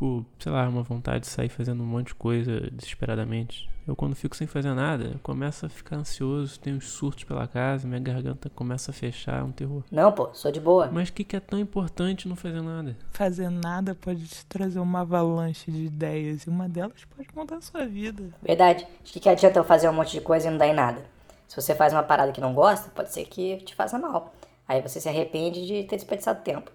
Tipo, 0.00 0.24
sei 0.38 0.50
lá, 0.50 0.66
uma 0.66 0.82
vontade 0.82 1.20
de 1.20 1.26
sair 1.26 1.50
fazendo 1.50 1.82
um 1.82 1.86
monte 1.86 2.06
de 2.06 2.14
coisa 2.14 2.58
desesperadamente. 2.72 3.68
Eu 3.86 3.94
quando 3.94 4.14
fico 4.16 4.34
sem 4.34 4.46
fazer 4.46 4.72
nada, 4.72 5.10
eu 5.12 5.18
começo 5.22 5.66
a 5.66 5.68
ficar 5.68 5.96
ansioso, 5.96 6.58
tenho 6.58 6.76
uns 6.76 6.88
surtos 6.88 7.24
pela 7.24 7.46
casa, 7.46 7.86
minha 7.86 8.00
garganta 8.00 8.48
começa 8.48 8.92
a 8.92 8.94
fechar, 8.94 9.40
é 9.40 9.42
um 9.42 9.52
terror. 9.52 9.84
Não, 9.92 10.10
pô, 10.10 10.30
sou 10.32 10.50
de 10.50 10.58
boa. 10.58 10.88
Mas 10.90 11.10
o 11.10 11.12
que, 11.12 11.22
que 11.22 11.36
é 11.36 11.40
tão 11.40 11.58
importante 11.58 12.26
não 12.26 12.34
fazer 12.34 12.62
nada? 12.62 12.96
Fazer 13.12 13.50
nada 13.50 13.94
pode 13.94 14.26
te 14.26 14.46
trazer 14.46 14.80
uma 14.80 15.00
avalanche 15.00 15.70
de 15.70 15.84
ideias 15.84 16.44
e 16.44 16.48
uma 16.48 16.66
delas 16.66 17.04
pode 17.14 17.28
mudar 17.36 17.56
a 17.56 17.60
sua 17.60 17.84
vida. 17.84 18.24
Verdade. 18.42 18.86
De 19.04 19.12
que, 19.12 19.20
que 19.20 19.28
adianta 19.28 19.58
eu 19.58 19.64
fazer 19.64 19.90
um 19.90 19.92
monte 19.92 20.12
de 20.12 20.22
coisa 20.22 20.48
e 20.48 20.50
não 20.50 20.56
dar 20.56 20.68
em 20.68 20.74
nada? 20.74 21.04
Se 21.46 21.60
você 21.60 21.74
faz 21.74 21.92
uma 21.92 22.02
parada 22.02 22.32
que 22.32 22.40
não 22.40 22.54
gosta, 22.54 22.90
pode 22.94 23.12
ser 23.12 23.26
que 23.26 23.58
te 23.58 23.74
faça 23.74 23.98
mal. 23.98 24.32
Aí 24.66 24.80
você 24.80 24.98
se 24.98 25.10
arrepende 25.10 25.66
de 25.66 25.84
ter 25.84 25.96
desperdiçado 25.96 26.40
tempo. 26.42 26.72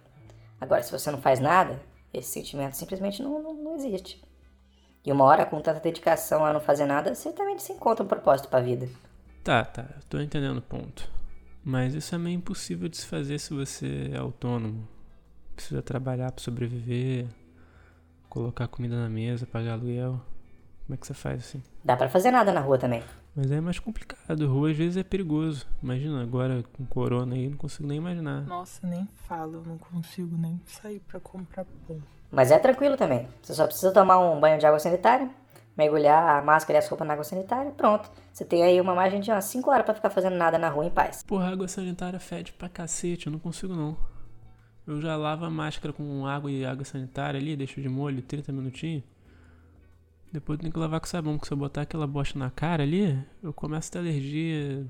Agora, 0.61 0.83
se 0.83 0.91
você 0.91 1.09
não 1.09 1.17
faz 1.17 1.39
nada, 1.39 1.81
esse 2.17 2.31
sentimento 2.31 2.75
simplesmente 2.75 3.21
não, 3.21 3.41
não, 3.41 3.53
não 3.53 3.75
existe. 3.75 4.23
E 5.05 5.11
uma 5.11 5.25
hora 5.25 5.45
com 5.45 5.61
tanta 5.61 5.79
dedicação 5.79 6.43
a 6.43 6.51
não 6.51 6.59
fazer 6.59 6.85
nada, 6.85 7.13
certamente 7.13 7.61
se 7.61 7.73
encontra 7.73 8.03
um 8.03 8.07
propósito 8.07 8.49
pra 8.49 8.59
vida. 8.59 8.89
Tá, 9.43 9.63
tá, 9.63 9.85
eu 9.95 10.01
tô 10.09 10.19
entendendo 10.19 10.57
o 10.57 10.61
ponto. 10.61 11.09
Mas 11.63 11.93
isso 11.93 12.13
é 12.15 12.17
meio 12.17 12.37
impossível 12.37 12.87
de 12.87 12.97
se 12.97 13.05
fazer 13.05 13.39
se 13.39 13.53
você 13.53 14.11
é 14.13 14.17
autônomo. 14.17 14.87
Precisa 15.55 15.81
trabalhar 15.81 16.31
pra 16.31 16.43
sobreviver, 16.43 17.27
colocar 18.29 18.67
comida 18.67 18.95
na 18.95 19.09
mesa, 19.09 19.45
pagar 19.45 19.73
aluguel. 19.73 20.21
Como 20.85 20.95
é 20.95 20.97
que 20.97 21.07
você 21.07 21.13
faz 21.13 21.39
assim? 21.39 21.63
Dá 21.83 21.95
pra 21.95 22.09
fazer 22.09 22.31
nada 22.31 22.51
na 22.51 22.59
rua 22.59 22.77
também. 22.77 23.03
Mas 23.35 23.51
é 23.51 23.59
mais 23.59 23.77
complicado, 23.79 24.47
rua 24.47 24.71
às 24.71 24.77
vezes 24.77 24.95
é 24.95 25.03
perigoso. 25.03 25.67
Imagina, 25.83 26.21
agora 26.21 26.63
com 26.71 26.85
corona 26.85 27.35
aí, 27.35 27.49
não 27.49 27.57
consigo 27.57 27.85
nem 27.85 27.97
imaginar. 27.97 28.43
Nossa, 28.43 28.87
nem 28.87 29.05
falo, 29.27 29.61
não 29.65 29.77
consigo 29.77 30.37
nem 30.37 30.61
sair 30.65 31.01
pra 31.01 31.19
comprar 31.19 31.65
pão. 31.85 32.01
Mas 32.31 32.49
é 32.49 32.57
tranquilo 32.57 32.95
também. 32.95 33.27
Você 33.41 33.53
só 33.53 33.65
precisa 33.65 33.91
tomar 33.91 34.19
um 34.19 34.39
banho 34.39 34.57
de 34.57 34.65
água 34.65 34.79
sanitária, 34.79 35.29
mergulhar 35.77 36.37
a 36.37 36.41
máscara 36.41 36.77
e 36.77 36.79
as 36.79 36.87
roupas 36.87 37.05
na 37.05 37.13
água 37.13 37.25
sanitária, 37.25 37.71
pronto. 37.71 38.09
Você 38.31 38.45
tem 38.45 38.63
aí 38.63 38.79
uma 38.79 38.95
margem 38.95 39.19
de 39.19 39.29
umas 39.29 39.43
5 39.45 39.69
horas 39.69 39.85
pra 39.85 39.93
ficar 39.95 40.09
fazendo 40.09 40.37
nada 40.37 40.57
na 40.57 40.69
rua 40.69 40.85
em 40.85 40.89
paz. 40.89 41.21
Porra, 41.23 41.51
água 41.51 41.67
sanitária 41.67 42.19
fede 42.21 42.53
pra 42.53 42.69
cacete, 42.69 43.27
eu 43.27 43.33
não 43.33 43.39
consigo 43.39 43.75
não. 43.75 43.97
Eu 44.87 45.01
já 45.01 45.17
lavo 45.17 45.43
a 45.43 45.49
máscara 45.49 45.91
com 45.91 46.25
água 46.25 46.49
e 46.49 46.65
água 46.65 46.85
sanitária 46.85 47.37
ali, 47.37 47.57
deixo 47.57 47.81
de 47.81 47.89
molho 47.89 48.21
30 48.21 48.53
minutinhos. 48.53 49.03
Depois 50.35 50.59
tem 50.59 50.69
que 50.69 50.77
lavar 50.77 50.99
com 50.99 51.07
sabão, 51.07 51.35
porque 51.35 51.47
se 51.47 51.53
eu 51.53 51.57
botar 51.57 51.83
aquela 51.83 52.05
bosta 52.05 52.37
na 52.37 52.51
cara 52.51 52.83
ali, 52.83 53.17
eu 53.41 53.53
começo 53.53 53.87
a 53.87 53.91
ter 53.93 53.99
alergia, 53.99 54.85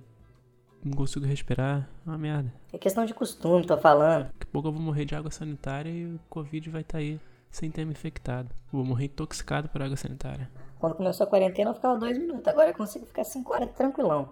não 0.83 0.93
consigo 0.93 1.23
respirar, 1.23 1.87
é 2.03 2.09
uma 2.09 2.17
merda. 2.17 2.51
É 2.73 2.79
questão 2.79 3.05
de 3.05 3.13
costume, 3.13 3.63
tô 3.63 3.77
falando. 3.77 4.23
Daqui 4.23 4.41
a 4.41 4.45
pouco 4.51 4.69
eu 4.69 4.71
vou 4.71 4.81
morrer 4.81 5.05
de 5.05 5.13
água 5.13 5.29
sanitária 5.29 5.91
e 5.91 6.15
o 6.15 6.19
Covid 6.31 6.67
vai 6.71 6.81
estar 6.81 6.97
aí, 6.97 7.19
sem 7.51 7.69
ter 7.69 7.85
me 7.85 7.91
infectado. 7.91 8.49
Eu 8.73 8.79
vou 8.79 8.85
morrer 8.85 9.05
intoxicado 9.05 9.69
por 9.69 9.83
água 9.83 9.95
sanitária. 9.95 10.49
Quando 10.79 10.95
começou 10.95 11.27
a 11.27 11.29
quarentena 11.29 11.69
eu 11.69 11.75
ficava 11.75 11.95
dois 11.95 12.17
minutos, 12.17 12.47
agora 12.47 12.71
eu 12.71 12.73
consigo 12.73 13.05
ficar 13.05 13.23
5 13.23 13.53
horas 13.53 13.69
tranquilão. 13.73 14.31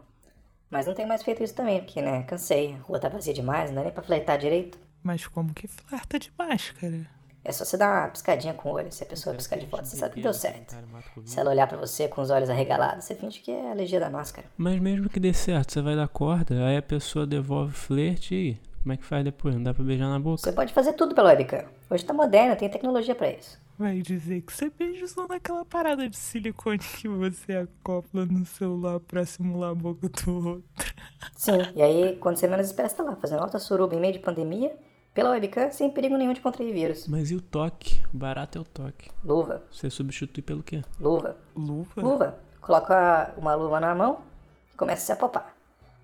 Mas 0.72 0.88
não 0.88 0.96
tenho 0.96 1.08
mais 1.08 1.22
feito 1.22 1.44
isso 1.44 1.54
também, 1.54 1.80
porque, 1.80 2.02
né, 2.02 2.24
cansei. 2.24 2.74
A 2.74 2.78
rua 2.80 3.00
tá 3.00 3.08
vazia 3.08 3.36
demais, 3.36 3.70
não 3.70 3.76
dá 3.76 3.84
nem 3.84 3.94
pra 3.94 4.02
flertar 4.02 4.40
direito. 4.40 4.80
Mas 5.04 5.28
como 5.28 5.54
que 5.54 5.68
flerta 5.68 6.18
de 6.18 6.34
máscara? 6.36 7.06
É 7.46 7.52
só 7.52 7.66
você 7.66 7.76
dar 7.76 8.04
uma 8.04 8.08
piscadinha 8.10 8.54
com 8.54 8.70
o 8.70 8.74
olho. 8.74 8.92
Se 8.92 9.04
a 9.04 9.06
pessoa 9.06 9.36
piscar 9.36 9.58
de 9.58 9.68
foto, 9.68 9.86
você 9.86 9.98
sabe 9.98 10.16
que 10.16 10.22
deu 10.22 10.34
certo. 10.34 10.76
Se 11.26 11.40
ela 11.40 11.50
olhar 11.50 11.68
pra 11.68 11.78
você 11.78 12.08
com 12.08 12.22
os 12.22 12.30
olhos 12.30 12.50
arregalados, 12.50 13.04
você 13.04 13.16
finge 13.16 13.40
que 13.42 13.52
é 13.52 13.68
a 13.68 13.72
alergia 13.72 14.00
da 14.00 14.10
máscara. 14.10 14.48
Mas 14.58 14.80
mesmo 14.80 15.10
que 15.10 15.20
dê 15.20 15.34
certo, 15.34 15.74
você 15.74 15.82
vai 15.82 15.96
dar 15.96 16.08
corda, 16.08 16.66
aí 16.66 16.78
a 16.78 16.82
pessoa 16.82 17.28
devolve 17.28 17.74
o 17.74 17.76
flerte 17.76 18.34
e 18.34 18.58
como 18.82 18.94
é 18.94 18.98
que 18.98 19.06
faz 19.06 19.24
depois? 19.24 19.56
Não 19.56 19.64
dá 19.64 19.74
pra 19.74 19.84
beijar 19.84 20.10
na 20.10 20.20
boca? 20.20 20.38
Você 20.38 20.52
pode 20.52 20.74
fazer 20.74 20.94
tudo 20.94 21.16
pela 21.16 21.30
webcam. 21.30 21.64
Hoje 21.90 22.04
tá 22.04 22.14
moderno, 22.14 22.56
tem 22.56 22.70
tecnologia 22.70 23.16
pra 23.16 23.32
isso. 23.32 23.58
Vai 23.78 24.02
dizer 24.02 24.42
que 24.42 24.54
você 24.54 24.70
beija 24.70 25.08
só 25.08 25.26
naquela 25.26 25.66
parada 25.66 26.08
de 26.08 26.18
silicone 26.18 26.80
que 26.80 27.08
você 27.08 27.54
acopla 27.54 28.26
no 28.26 28.46
celular 28.46 29.00
pra 29.00 29.26
simular 29.26 29.72
a 29.72 29.76
boca 29.76 30.10
do 30.10 30.36
outro. 30.36 30.64
Sim, 31.36 31.60
e 31.76 31.82
aí, 31.82 32.18
quando 32.18 32.36
você 32.36 32.48
menos 32.48 32.68
espera, 32.68 32.90
você 32.90 32.96
tá 32.96 33.04
lá, 33.04 33.16
fazendo 33.16 33.42
alta 33.42 33.58
suruba 33.58 33.96
em 33.96 34.00
meio 34.00 34.14
de 34.14 34.20
pandemia, 34.20 34.76
pela 35.14 35.32
webcam, 35.32 35.72
sem 35.72 35.90
perigo 35.90 36.18
nenhum 36.18 36.34
de 36.34 36.42
contrair 36.42 36.74
vírus. 36.74 37.08
Mas 37.08 37.30
e 37.32 37.36
o 37.36 37.42
toque? 37.42 38.02
O 38.14 38.18
barato 38.18 38.58
é 38.58 38.62
o 38.62 38.64
toque. 38.64 39.10
Luva, 39.24 39.64
Você 39.72 39.90
substitui 39.90 40.42
pelo 40.44 40.64
quê? 40.64 40.82
luva, 41.00 41.38
Luva? 41.56 42.02
luva. 42.02 42.40
Coloca 42.62 43.34
uma 43.38 43.54
luva 43.56 43.80
na 43.80 43.94
mão 43.94 44.20
e 44.74 44.78
começa 44.78 45.02
a 45.04 45.06
se 45.06 45.12
apalpar. 45.12 45.54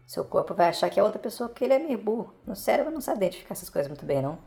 Seu 0.05 0.25
corpo 0.25 0.53
vai 0.53 0.69
achar 0.69 0.89
que 0.89 0.99
é 0.99 1.03
outra 1.03 1.19
pessoa 1.19 1.47
porque 1.49 1.63
ele 1.63 1.73
é 1.73 1.79
meio 1.79 1.97
burro. 1.97 2.33
No 2.45 2.55
cérebro 2.55 2.91
não 2.91 2.99
sabe 3.01 3.17
identificar 3.25 3.53
essas 3.53 3.69
coisas 3.69 3.87
muito 3.89 4.05
bem, 4.05 4.21
não. 4.21 4.37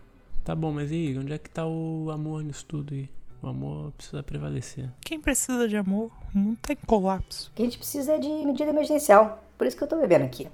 Tá 0.44 0.54
bom, 0.54 0.72
mas 0.72 0.90
e 0.90 0.94
aí? 0.94 1.18
Onde 1.18 1.32
é 1.32 1.38
que 1.38 1.48
tá 1.48 1.64
o 1.66 2.10
amor 2.10 2.42
nisso 2.42 2.64
tudo 2.66 2.92
aí? 2.94 3.08
O 3.40 3.46
amor 3.48 3.92
precisa 3.92 4.22
prevalecer. 4.22 4.90
Quem 5.00 5.20
precisa 5.20 5.68
de 5.68 5.76
amor? 5.76 6.10
O 6.34 6.38
mundo 6.38 6.58
tá 6.60 6.72
em 6.72 6.76
colapso. 6.76 7.50
O 7.50 7.54
que 7.54 7.62
a 7.62 7.64
gente 7.64 7.78
precisa 7.78 8.12
é 8.14 8.18
de 8.18 8.28
medida 8.28 8.70
emergencial. 8.70 9.42
Por 9.56 9.66
isso 9.66 9.76
que 9.76 9.82
eu 9.84 9.88
tô 9.88 9.96
bebendo 9.96 10.24
aqui. 10.24 10.48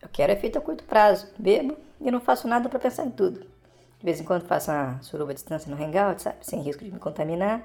Eu 0.00 0.08
quero 0.12 0.32
efeito 0.32 0.58
a 0.58 0.60
curto 0.60 0.84
prazo. 0.84 1.26
Bebo 1.38 1.76
e 2.00 2.10
não 2.10 2.20
faço 2.20 2.46
nada 2.48 2.68
pra 2.68 2.78
pensar 2.78 3.04
em 3.04 3.10
tudo. 3.10 3.44
De 4.02 4.06
vez 4.06 4.20
em 4.20 4.24
quando 4.24 4.42
faço 4.48 4.68
uma 4.68 5.00
suruba 5.00 5.30
à 5.30 5.34
distância 5.34 5.72
no 5.72 5.80
hangout, 5.80 6.20
sabe? 6.20 6.38
Sem 6.40 6.60
risco 6.60 6.84
de 6.84 6.90
me 6.90 6.98
contaminar. 6.98 7.62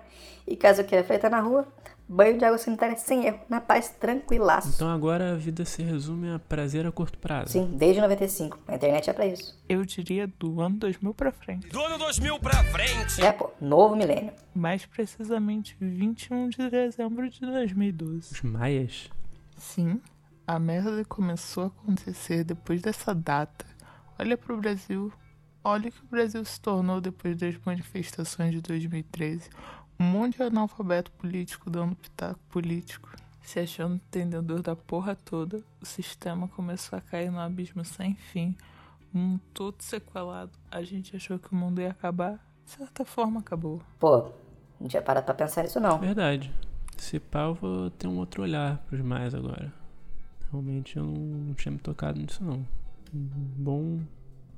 E 0.47 0.55
caso 0.55 0.81
eu 0.81 0.85
queira 0.85 1.03
freitar 1.03 1.31
na 1.31 1.39
rua, 1.39 1.67
banho 2.07 2.37
de 2.37 2.45
água 2.45 2.59
sanitária 2.59 2.95
sem 2.95 3.25
erro, 3.25 3.39
na 3.49 3.59
paz, 3.59 3.89
tranquilaço. 3.89 4.69
Então 4.75 4.87
agora 4.87 5.31
a 5.31 5.35
vida 5.35 5.65
se 5.65 5.81
resume 5.81 6.29
a 6.29 6.37
prazer 6.37 6.85
a 6.85 6.91
curto 6.91 7.17
prazo. 7.17 7.53
Sim, 7.53 7.75
desde 7.75 7.99
95. 7.99 8.59
A 8.67 8.75
internet 8.75 9.09
é 9.09 9.13
pra 9.13 9.25
isso. 9.25 9.59
Eu 9.67 9.83
diria 9.83 10.27
do 10.27 10.61
ano 10.61 10.77
2000 10.77 11.11
pra 11.15 11.31
frente. 11.31 11.69
Do 11.69 11.81
ano 11.81 11.97
2000 11.97 12.39
pra 12.39 12.63
frente. 12.65 13.19
É, 13.19 13.31
pô, 13.31 13.49
novo 13.59 13.95
milênio. 13.95 14.31
Mais 14.53 14.85
precisamente 14.85 15.75
21 15.81 16.49
de 16.49 16.69
dezembro 16.69 17.27
de 17.27 17.41
2012. 17.41 18.31
Os 18.31 18.41
maias? 18.43 19.09
Sim, 19.57 19.99
a 20.45 20.59
merda 20.59 21.03
começou 21.03 21.63
a 21.63 21.67
acontecer 21.67 22.43
depois 22.43 22.79
dessa 22.79 23.15
data. 23.15 23.65
Olha 24.19 24.37
pro 24.37 24.55
Brasil. 24.55 25.11
Olha 25.69 25.89
o 25.89 25.91
que 25.91 26.01
o 26.01 26.07
Brasil 26.07 26.45
se 26.45 26.61
tornou 26.61 27.01
depois 27.01 27.35
das 27.35 27.53
manifestações 27.65 28.51
de 28.51 28.61
2013. 28.61 29.49
Um 29.99 30.05
monte 30.05 30.37
de 30.37 30.43
analfabeto 30.43 31.11
político 31.11 31.69
dando 31.69 31.93
pitaco 31.93 32.39
político. 32.49 33.09
Se 33.41 33.59
achando 33.59 33.95
entendedor 33.95 34.61
da 34.61 34.77
porra 34.77 35.13
toda, 35.13 35.61
o 35.81 35.85
sistema 35.85 36.47
começou 36.47 36.97
a 36.97 37.01
cair 37.01 37.29
no 37.29 37.41
abismo 37.41 37.83
sem 37.83 38.15
fim. 38.15 38.55
Um 39.13 39.19
mundo 39.19 39.41
todo 39.53 39.81
sequelado. 39.81 40.51
A 40.71 40.81
gente 40.83 41.17
achou 41.17 41.37
que 41.37 41.51
o 41.51 41.55
mundo 41.55 41.81
ia 41.81 41.91
acabar. 41.91 42.39
De 42.63 42.71
certa 42.71 43.03
forma, 43.03 43.41
acabou. 43.41 43.81
Pô, 43.99 44.31
não 44.79 44.87
tinha 44.87 45.01
parado 45.01 45.25
pra 45.25 45.35
pensar 45.35 45.63
nisso 45.63 45.81
não. 45.81 45.99
Verdade. 45.99 46.49
Se 46.95 47.19
pá, 47.19 47.41
eu 47.41 47.55
vou 47.55 47.89
ter 47.89 48.07
um 48.07 48.19
outro 48.19 48.43
olhar 48.43 48.77
pros 48.87 49.01
maias 49.01 49.35
agora. 49.35 49.73
Realmente 50.49 50.95
eu 50.95 51.03
não, 51.03 51.13
não 51.13 51.53
tinha 51.53 51.73
me 51.73 51.77
tocado 51.77 52.17
nisso 52.17 52.41
não. 52.41 52.65
Um 53.13 53.27
Bom. 53.57 53.99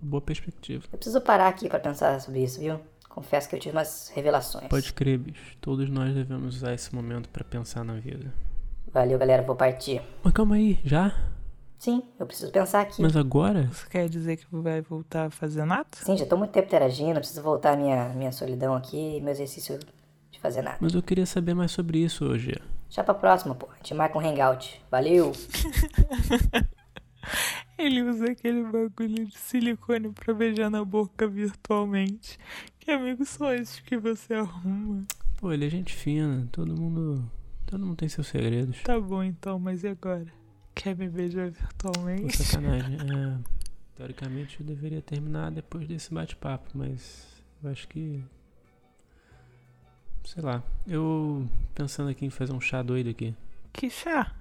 Boa 0.01 0.21
perspectiva. 0.21 0.85
Eu 0.91 0.97
preciso 0.97 1.21
parar 1.21 1.47
aqui 1.47 1.67
pra 1.67 1.79
pensar 1.79 2.19
sobre 2.21 2.43
isso, 2.43 2.59
viu? 2.59 2.79
Confesso 3.09 3.49
que 3.49 3.55
eu 3.55 3.59
tive 3.59 3.75
umas 3.75 4.11
revelações. 4.15 4.67
Pode 4.67 4.93
crer, 4.93 5.17
bicho. 5.17 5.57
Todos 5.59 5.89
nós 5.89 6.13
devemos 6.13 6.57
usar 6.57 6.73
esse 6.73 6.93
momento 6.93 7.27
pra 7.29 7.43
pensar 7.43 7.83
na 7.83 7.95
vida. 7.95 8.31
Valeu, 8.93 9.19
galera, 9.19 9.43
vou 9.43 9.55
partir. 9.55 10.01
Mas 10.23 10.33
calma 10.33 10.55
aí, 10.55 10.79
já? 10.83 11.15
Sim, 11.77 12.03
eu 12.19 12.25
preciso 12.25 12.51
pensar 12.51 12.81
aqui. 12.81 13.01
Mas 13.01 13.15
agora? 13.15 13.69
Você 13.71 13.87
quer 13.89 14.09
dizer 14.09 14.37
que 14.37 14.45
vai 14.51 14.81
voltar 14.81 15.27
a 15.27 15.29
fazer 15.29 15.65
nada? 15.65 15.87
Sim, 15.93 16.17
já 16.17 16.25
tô 16.25 16.37
muito 16.37 16.51
tempo 16.51 16.67
interagindo, 16.67 17.19
preciso 17.19 17.41
voltar 17.41 17.73
à 17.73 17.77
minha, 17.77 18.09
minha 18.09 18.31
solidão 18.31 18.75
aqui, 18.75 19.21
meu 19.21 19.31
exercício 19.31 19.79
de 20.29 20.39
fazer 20.39 20.61
nada. 20.61 20.77
Mas 20.81 20.93
eu 20.93 21.01
queria 21.01 21.25
saber 21.25 21.53
mais 21.53 21.71
sobre 21.71 21.99
isso 21.99 22.25
hoje. 22.25 22.53
Já 22.89 23.03
pra 23.03 23.13
próxima, 23.13 23.55
pô. 23.55 23.69
A 23.71 23.75
gente 23.77 23.93
marca 23.93 24.17
um 24.17 24.21
hangout. 24.21 24.81
Valeu! 24.91 25.31
Ele 27.79 28.03
usa 28.03 28.31
aquele 28.31 28.61
bagulho 28.63 29.25
de 29.25 29.37
silicone 29.37 30.11
pra 30.11 30.33
beijar 30.33 30.69
na 30.69 30.83
boca 30.83 31.25
virtualmente. 31.25 32.37
Que 32.77 32.91
amigos 32.91 33.29
são 33.29 33.53
esses 33.53 33.79
que 33.79 33.97
você 33.97 34.33
arruma? 34.33 35.05
Pô, 35.37 35.53
ele 35.53 35.65
é 35.65 35.69
gente 35.69 35.93
fina. 35.95 36.45
Todo 36.51 36.75
mundo. 36.75 37.31
Todo 37.65 37.85
mundo 37.85 37.95
tem 37.95 38.09
seus 38.09 38.27
segredos. 38.27 38.81
Tá 38.83 38.99
bom 38.99 39.23
então, 39.23 39.57
mas 39.57 39.85
e 39.85 39.87
agora? 39.87 40.25
Quer 40.75 40.93
me 40.93 41.07
beijar 41.07 41.53
Pô, 41.53 41.91
virtualmente? 41.91 42.43
sacanagem. 42.43 42.97
É. 43.15 43.59
Teoricamente 43.95 44.59
eu 44.59 44.65
deveria 44.65 45.01
terminar 45.01 45.49
depois 45.49 45.87
desse 45.87 46.13
bate-papo, 46.13 46.69
mas 46.73 47.25
eu 47.63 47.69
acho 47.69 47.87
que. 47.87 48.21
Sei 50.25 50.43
lá. 50.43 50.61
Eu 50.85 51.47
pensando 51.73 52.09
aqui 52.09 52.25
em 52.25 52.29
fazer 52.29 52.51
um 52.51 52.59
chá 52.59 52.81
doido 52.81 53.09
aqui. 53.09 53.33
Que 53.71 53.89
chá? 53.89 54.35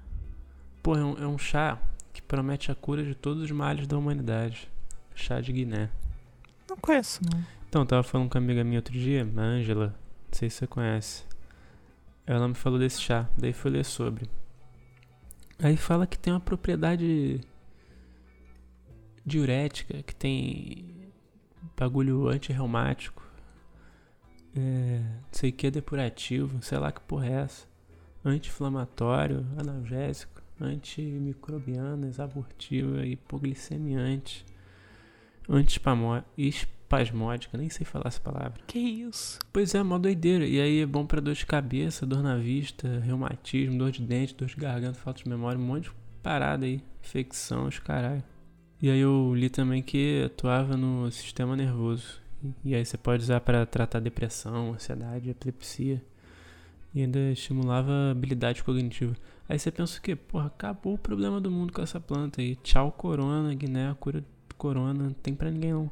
Pô, 0.83 0.97
é 0.97 1.05
um, 1.05 1.19
é 1.19 1.27
um 1.27 1.39
chá 1.39 1.81
que 2.19 2.23
promete 2.23 2.73
a 2.73 2.75
cura 2.75 3.05
de 3.05 3.15
todos 3.15 3.45
os 3.45 3.51
males 3.53 3.87
da 3.87 3.97
humanidade. 3.97 4.69
Chá 5.15 5.41
de 5.41 5.53
Guiné. 5.53 5.89
Não 6.69 6.77
conheço, 6.77 7.21
não. 7.25 7.45
Então, 7.69 7.83
eu 7.83 7.87
tava 7.87 8.03
falando 8.03 8.29
com 8.29 8.37
uma 8.37 8.45
amiga 8.45 8.65
minha 8.65 8.79
outro 8.79 8.93
dia, 8.93 9.23
a 9.37 9.41
Angela, 9.41 9.95
não 10.27 10.33
sei 10.33 10.51
se 10.51 10.57
você 10.57 10.67
conhece. 10.67 11.25
Ela 12.27 12.49
me 12.49 12.55
falou 12.55 12.77
desse 12.77 13.01
chá, 13.01 13.29
daí 13.39 13.53
fui 13.53 13.71
ler 13.71 13.85
sobre. 13.85 14.29
Aí 15.61 15.77
fala 15.77 16.09
que 16.09 16.19
tem 16.19 16.33
uma 16.33 16.41
propriedade 16.41 17.41
diurética, 19.25 20.03
que 20.03 20.15
tem 20.15 21.13
bagulho 21.77 22.29
antirreumático, 22.29 23.23
é, 24.57 24.99
não 24.99 25.29
sei 25.31 25.51
o 25.51 25.53
que 25.53 25.69
é 25.69 25.71
depurativo, 25.71 26.61
sei 26.63 26.79
lá 26.79 26.91
que 26.91 27.01
porra 27.03 27.27
é 27.27 27.33
essa. 27.43 27.67
Anti-inflamatório, 28.25 29.47
analgésico, 29.57 30.38
antimicrobiana, 30.61 32.07
exabortiva, 32.07 33.07
hipoglicemiante, 33.07 34.45
antispasmódica, 35.49 37.57
nem 37.57 37.69
sei 37.69 37.87
falar 37.87 38.09
essa 38.09 38.21
palavra. 38.21 38.61
Que 38.67 38.79
isso? 38.79 39.39
Pois 39.53 39.75
é, 39.75 39.83
mó 39.83 39.99
doideira. 39.99 40.47
E 40.47 40.61
aí 40.61 40.81
é 40.81 40.87
bom 40.87 41.07
pra 41.07 41.21
dor 41.21 41.35
de 41.35 41.47
cabeça, 41.47 42.07
dor 42.07 42.23
na 42.23 42.37
vista, 42.37 43.01
reumatismo, 43.01 43.79
dor 43.79 43.91
de 43.91 44.03
dente, 44.03 44.35
dor 44.35 44.49
de 44.49 44.57
garganta, 44.57 44.99
falta 44.99 45.23
de 45.23 45.29
memória, 45.29 45.61
um 45.61 45.65
monte 45.65 45.85
de 45.85 45.91
parada 46.23 46.67
aí. 46.67 46.83
Infecção, 47.03 47.67
os 47.67 47.79
caralho. 47.79 48.23
E 48.81 48.91
aí 48.91 49.01
eu 49.01 49.35
li 49.35 49.49
também 49.49 49.83
que 49.83 50.23
atuava 50.25 50.77
no 50.77 51.11
sistema 51.11 51.57
nervoso. 51.57 52.21
E 52.65 52.75
aí 52.75 52.85
você 52.85 52.97
pode 52.97 53.25
usar 53.25 53.41
para 53.41 53.67
tratar 53.67 53.99
depressão, 53.99 54.73
ansiedade, 54.73 55.31
epilepsia. 55.31 56.03
E 56.95 57.03
ainda 57.03 57.19
estimulava 57.33 58.11
habilidade 58.11 58.63
cognitiva. 58.63 59.15
Aí 59.49 59.59
você 59.59 59.71
pensa 59.71 59.99
o 59.99 60.03
quê? 60.03 60.15
Porra, 60.15 60.47
acabou 60.47 60.95
o 60.95 60.99
problema 60.99 61.41
do 61.41 61.51
mundo 61.51 61.73
com 61.73 61.81
essa 61.81 61.99
planta 61.99 62.43
aí. 62.43 62.55
Tchau, 62.57 62.93
corona, 62.93 63.55
Guiné, 63.55 63.89
a 63.89 63.95
cura 63.95 64.21
do 64.21 64.55
corona. 64.57 65.05
Não 65.05 65.13
tem 65.13 65.35
pra 65.35 65.51
ninguém 65.51 65.73
não. 65.73 65.91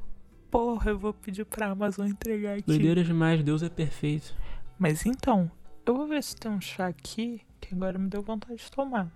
Porra, 0.50 0.90
eu 0.90 0.98
vou 0.98 1.14
pedir 1.14 1.44
pra 1.46 1.70
Amazon 1.70 2.06
entregar 2.06 2.58
aqui. 2.58 2.66
Doideira 2.66 3.02
demais, 3.02 3.42
Deus 3.42 3.62
é 3.62 3.68
perfeito. 3.68 4.34
Mas 4.78 5.06
então, 5.06 5.50
eu 5.86 5.96
vou 5.96 6.06
ver 6.06 6.22
se 6.22 6.36
tem 6.36 6.50
um 6.50 6.60
chá 6.60 6.86
aqui 6.86 7.40
que 7.60 7.74
agora 7.74 7.98
me 7.98 8.08
deu 8.08 8.22
vontade 8.22 8.56
de 8.56 8.70
tomar. 8.70 9.10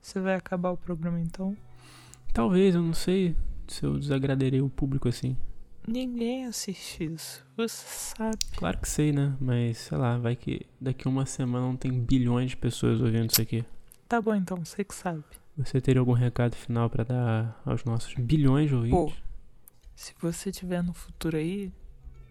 Você 0.00 0.20
vai 0.20 0.34
acabar 0.34 0.70
o 0.70 0.76
programa 0.76 1.18
então? 1.18 1.56
Talvez, 2.34 2.74
eu 2.74 2.82
não 2.82 2.94
sei 2.94 3.34
se 3.66 3.84
eu 3.84 3.98
desagradarei 3.98 4.60
o 4.60 4.68
público 4.68 5.08
assim. 5.08 5.36
Ninguém 5.88 6.44
assiste 6.44 7.04
isso. 7.04 7.42
Você 7.56 7.86
sabe. 7.86 8.36
Claro 8.54 8.78
que 8.78 8.88
sei, 8.88 9.10
né? 9.10 9.34
Mas 9.40 9.78
sei 9.78 9.96
lá, 9.96 10.18
vai 10.18 10.36
que 10.36 10.66
daqui 10.78 11.08
uma 11.08 11.24
semana 11.24 11.66
não 11.66 11.76
tem 11.76 11.90
bilhões 11.90 12.50
de 12.50 12.56
pessoas 12.58 13.00
ouvindo 13.00 13.30
isso 13.30 13.40
aqui. 13.40 13.64
Tá 14.06 14.20
bom 14.20 14.34
então, 14.34 14.62
você 14.62 14.84
que 14.84 14.94
sabe. 14.94 15.24
Você 15.56 15.80
teria 15.80 16.00
algum 16.00 16.12
recado 16.12 16.54
final 16.54 16.90
pra 16.90 17.04
dar 17.04 17.60
aos 17.64 17.84
nossos 17.84 18.14
bilhões 18.14 18.68
de 18.68 18.74
ouvintes? 18.74 18.98
Pô, 18.98 19.12
se 19.96 20.14
você 20.20 20.52
tiver 20.52 20.82
no 20.82 20.92
futuro 20.92 21.38
aí, 21.38 21.72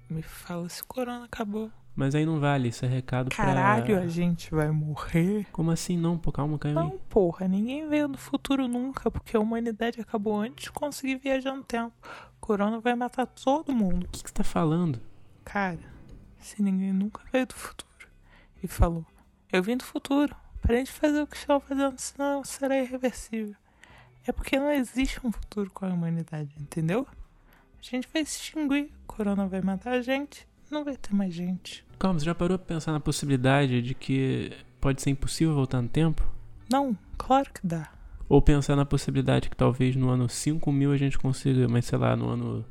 me 0.08 0.22
fala 0.22 0.70
se 0.70 0.84
o 0.84 0.86
corona 0.86 1.26
acabou. 1.26 1.72
Mas 1.98 2.14
aí 2.14 2.28
não 2.28 2.40
vale, 2.40 2.68
isso 2.68 2.86
é 2.86 2.88
recado 2.88 3.32
Caralho, 3.32 3.96
pra... 3.96 4.02
a 4.02 4.08
gente 4.08 4.52
vai 4.52 4.70
morrer. 4.70 5.48
Como 5.52 5.72
assim 5.72 5.98
não? 5.98 6.16
Pô, 6.16 6.32
calma, 6.32 6.60
calma 6.60 6.82
aí. 6.82 6.88
Não, 6.90 7.00
porra, 7.10 7.48
ninguém 7.48 7.90
veio 7.90 8.08
do 8.08 8.20
futuro 8.20 8.68
nunca, 8.68 9.10
porque 9.10 9.36
a 9.36 9.40
humanidade 9.40 10.00
acabou 10.00 10.40
antes 10.40 10.66
de 10.66 10.72
conseguir 10.72 11.16
viajar 11.16 11.56
no 11.56 11.64
tempo. 11.64 11.96
Corona 12.40 12.80
vai 12.80 12.94
matar 12.94 13.26
todo 13.26 13.74
mundo. 13.74 14.04
O 14.04 14.10
que, 14.10 14.22
que 14.22 14.30
você 14.30 14.36
tá 14.36 14.44
falando? 14.44 15.02
Cara, 15.44 15.80
se 16.38 16.62
ninguém 16.62 16.94
nunca 16.94 17.20
veio 17.34 17.48
do 17.48 17.56
futuro 17.56 18.08
e 18.62 18.68
falou, 18.68 19.04
eu 19.52 19.64
vim 19.64 19.76
do 19.76 19.84
futuro, 19.84 20.36
parei 20.62 20.84
de 20.84 20.92
fazer 20.92 21.20
o 21.20 21.26
que 21.26 21.36
estava 21.36 21.60
fazendo, 21.60 21.98
senão 21.98 22.44
será 22.44 22.78
irreversível. 22.78 23.56
É 24.28 24.32
porque 24.32 24.60
não 24.60 24.70
existe 24.70 25.20
um 25.26 25.32
futuro 25.32 25.72
com 25.72 25.84
a 25.88 25.90
humanidade, 25.90 26.54
entendeu? 26.60 27.08
A 27.80 27.82
gente 27.82 28.08
vai 28.14 28.24
se 28.24 28.40
extinguir, 28.40 28.92
corona 29.08 29.48
vai 29.48 29.62
matar 29.62 29.94
a 29.94 30.02
gente, 30.04 30.48
não 30.70 30.84
vai 30.84 30.96
ter 30.96 31.16
mais 31.16 31.34
gente. 31.34 31.87
Calma, 32.00 32.20
você 32.20 32.26
já 32.26 32.36
parou 32.36 32.60
pra 32.60 32.76
pensar 32.76 32.92
na 32.92 33.00
possibilidade 33.00 33.82
de 33.82 33.96
que 33.96 34.52
pode 34.80 35.02
ser 35.02 35.10
impossível 35.10 35.56
voltar 35.56 35.82
no 35.82 35.90
tempo? 35.90 36.28
Não, 36.72 36.96
claro 37.18 37.50
que 37.52 37.66
dá. 37.66 37.90
Ou 38.30 38.40
pensar 38.42 38.76
na 38.76 38.86
possibilidade 38.86 39.50
que 39.50 39.56
talvez 39.56 39.96
no 39.96 40.10
ano 40.10 40.30
5000 40.30 40.92
a 40.92 40.98
gente 40.98 41.18
consiga, 41.18 41.68
mas 41.68 41.86
sei 41.86 41.98
lá, 41.98 42.16
no 42.16 42.30
ano 42.30 42.66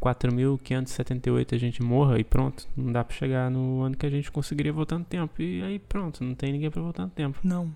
4578 0.00 1.54
a 1.54 1.58
gente 1.58 1.82
morra 1.82 2.18
e 2.18 2.24
pronto. 2.24 2.66
Não 2.76 2.90
dá 2.90 3.04
pra 3.04 3.16
chegar 3.16 3.48
no 3.50 3.82
ano 3.82 3.96
que 3.96 4.06
a 4.06 4.10
gente 4.10 4.32
conseguiria 4.32 4.72
voltar 4.72 4.98
no 4.98 5.04
tempo. 5.04 5.40
E 5.40 5.62
aí 5.62 5.78
pronto, 5.78 6.24
não 6.24 6.34
tem 6.34 6.52
ninguém 6.52 6.70
pra 6.70 6.82
voltar 6.82 7.04
no 7.04 7.10
tempo. 7.10 7.38
Não, 7.44 7.66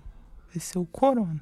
vai 0.47 0.59
ser 0.59 0.79
o 0.79 0.85
corona. 0.85 1.41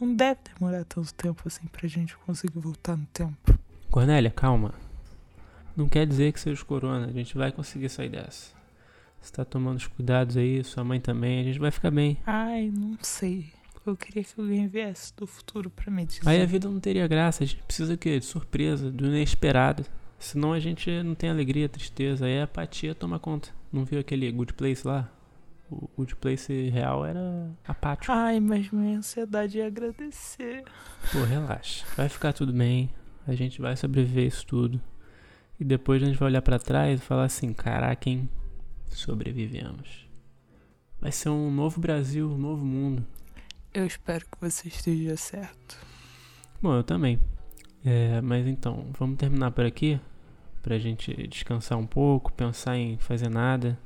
Não 0.00 0.14
deve 0.14 0.38
demorar 0.54 0.84
tanto 0.84 1.12
tempo 1.14 1.42
assim 1.46 1.66
pra 1.66 1.88
gente 1.88 2.16
conseguir 2.18 2.60
voltar 2.60 2.96
no 2.96 3.06
tempo. 3.06 3.58
Cornélia, 3.90 4.30
calma. 4.30 4.72
Não 5.76 5.88
quer 5.88 6.06
dizer 6.06 6.32
que 6.32 6.38
seja 6.38 6.62
o 6.62 6.66
corona, 6.66 7.06
a 7.06 7.12
gente 7.12 7.36
vai 7.36 7.50
conseguir 7.50 7.88
sair 7.88 8.08
dessa. 8.08 8.57
Você 9.20 9.32
tá 9.32 9.44
tomando 9.44 9.76
os 9.76 9.86
cuidados 9.86 10.36
aí, 10.36 10.62
sua 10.64 10.84
mãe 10.84 11.00
também, 11.00 11.40
a 11.40 11.44
gente 11.44 11.58
vai 11.58 11.70
ficar 11.70 11.90
bem. 11.90 12.18
Ai, 12.26 12.70
não 12.74 12.96
sei. 13.02 13.52
Eu 13.86 13.96
queria 13.96 14.22
que 14.22 14.38
alguém 14.38 14.68
viesse 14.68 15.14
do 15.16 15.26
futuro 15.26 15.70
pra 15.70 15.90
me 15.90 16.04
dizer. 16.04 16.20
Aí 16.26 16.42
a 16.42 16.46
vida 16.46 16.68
não 16.68 16.78
teria 16.78 17.08
graça, 17.08 17.42
a 17.42 17.46
gente 17.46 17.62
precisa 17.62 17.94
o 17.94 17.98
quê? 17.98 18.18
De 18.18 18.24
surpresa, 18.24 18.90
do 18.90 19.06
inesperado. 19.06 19.84
Senão 20.18 20.52
a 20.52 20.60
gente 20.60 20.90
não 21.02 21.14
tem 21.14 21.30
alegria, 21.30 21.68
tristeza, 21.68 22.26
aí 22.26 22.40
a 22.40 22.44
apatia 22.44 22.94
toma 22.94 23.18
conta. 23.18 23.48
Não 23.72 23.84
viu 23.84 24.00
aquele 24.00 24.30
Good 24.30 24.54
Place 24.54 24.86
lá? 24.86 25.10
O 25.70 25.88
Good 25.96 26.16
Place 26.16 26.68
real 26.70 27.04
era 27.04 27.50
apático. 27.66 28.12
Ai, 28.12 28.40
mas 28.40 28.70
minha 28.70 28.98
ansiedade 28.98 29.60
é 29.60 29.66
agradecer. 29.66 30.64
Pô, 31.12 31.22
relaxa. 31.24 31.86
Vai 31.96 32.08
ficar 32.08 32.32
tudo 32.32 32.52
bem. 32.52 32.90
A 33.26 33.34
gente 33.34 33.60
vai 33.60 33.76
sobreviver 33.76 34.26
isso 34.26 34.46
tudo. 34.46 34.80
E 35.60 35.64
depois 35.64 36.02
a 36.02 36.06
gente 36.06 36.18
vai 36.18 36.28
olhar 36.28 36.42
pra 36.42 36.58
trás 36.58 37.00
e 37.00 37.02
falar 37.02 37.24
assim: 37.24 37.52
caraca, 37.52 38.08
hein? 38.08 38.28
Sobrevivemos. 38.96 40.08
Vai 41.00 41.12
ser 41.12 41.28
um 41.28 41.50
novo 41.50 41.80
Brasil, 41.80 42.30
um 42.30 42.38
novo 42.38 42.64
mundo. 42.64 43.06
Eu 43.72 43.86
espero 43.86 44.24
que 44.26 44.40
você 44.40 44.68
esteja 44.68 45.16
certo. 45.16 45.78
Bom, 46.60 46.74
eu 46.74 46.82
também. 46.82 47.20
É, 47.84 48.20
mas 48.20 48.46
então, 48.46 48.86
vamos 48.98 49.16
terminar 49.16 49.52
por 49.52 49.64
aqui? 49.64 50.00
Pra 50.62 50.78
gente 50.78 51.14
descansar 51.28 51.78
um 51.78 51.86
pouco, 51.86 52.32
pensar 52.32 52.76
em 52.76 52.98
fazer 52.98 53.28
nada, 53.28 53.78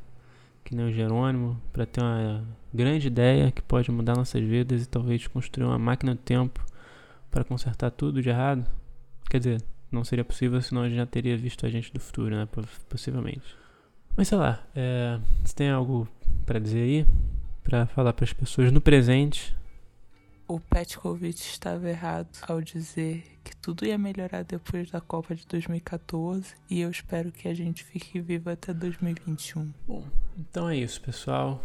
que 0.64 0.74
nem 0.74 0.86
o 0.86 0.92
Jerônimo, 0.92 1.60
pra 1.72 1.84
ter 1.84 2.00
uma 2.00 2.46
grande 2.72 3.08
ideia 3.08 3.52
que 3.52 3.60
pode 3.60 3.90
mudar 3.90 4.16
nossas 4.16 4.42
vidas 4.42 4.84
e 4.84 4.88
talvez 4.88 5.26
construir 5.26 5.66
uma 5.66 5.78
máquina 5.78 6.14
do 6.14 6.20
tempo 6.20 6.64
para 7.30 7.44
consertar 7.44 7.90
tudo 7.90 8.22
de 8.22 8.30
errado. 8.30 8.66
Quer 9.28 9.38
dizer, 9.38 9.62
não 9.90 10.04
seria 10.04 10.24
possível, 10.24 10.60
senão 10.62 10.82
a 10.82 10.88
gente 10.88 10.96
já 10.96 11.06
teria 11.06 11.36
visto 11.36 11.66
a 11.66 11.68
gente 11.68 11.92
do 11.92 12.00
futuro, 12.00 12.34
né? 12.34 12.48
Possivelmente. 12.88 13.61
Mas 14.16 14.28
sei 14.28 14.38
lá, 14.38 14.62
é, 14.74 15.18
você 15.44 15.54
tem 15.54 15.70
algo 15.70 16.06
para 16.44 16.58
dizer 16.58 16.82
aí? 16.82 17.06
para 17.62 17.86
falar 17.86 18.12
para 18.12 18.24
as 18.24 18.32
pessoas 18.32 18.72
no 18.72 18.80
presente? 18.80 19.56
O 20.46 20.60
Petkovic 20.60 21.40
estava 21.40 21.88
errado 21.88 22.28
ao 22.42 22.60
dizer 22.60 23.24
que 23.42 23.56
tudo 23.56 23.86
ia 23.86 23.96
melhorar 23.96 24.42
depois 24.42 24.90
da 24.90 25.00
Copa 25.00 25.34
de 25.34 25.46
2014 25.46 26.54
e 26.68 26.80
eu 26.80 26.90
espero 26.90 27.32
que 27.32 27.48
a 27.48 27.54
gente 27.54 27.82
fique 27.84 28.20
vivo 28.20 28.50
até 28.50 28.74
2021. 28.74 29.72
Bom, 29.86 30.04
então 30.36 30.68
é 30.68 30.76
isso, 30.76 31.00
pessoal. 31.00 31.64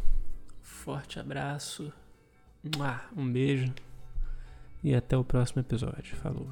Forte 0.62 1.20
abraço. 1.20 1.92
Um 3.16 3.32
beijo. 3.32 3.74
E 4.84 4.94
até 4.94 5.18
o 5.18 5.24
próximo 5.24 5.62
episódio. 5.62 6.16
Falou. 6.18 6.48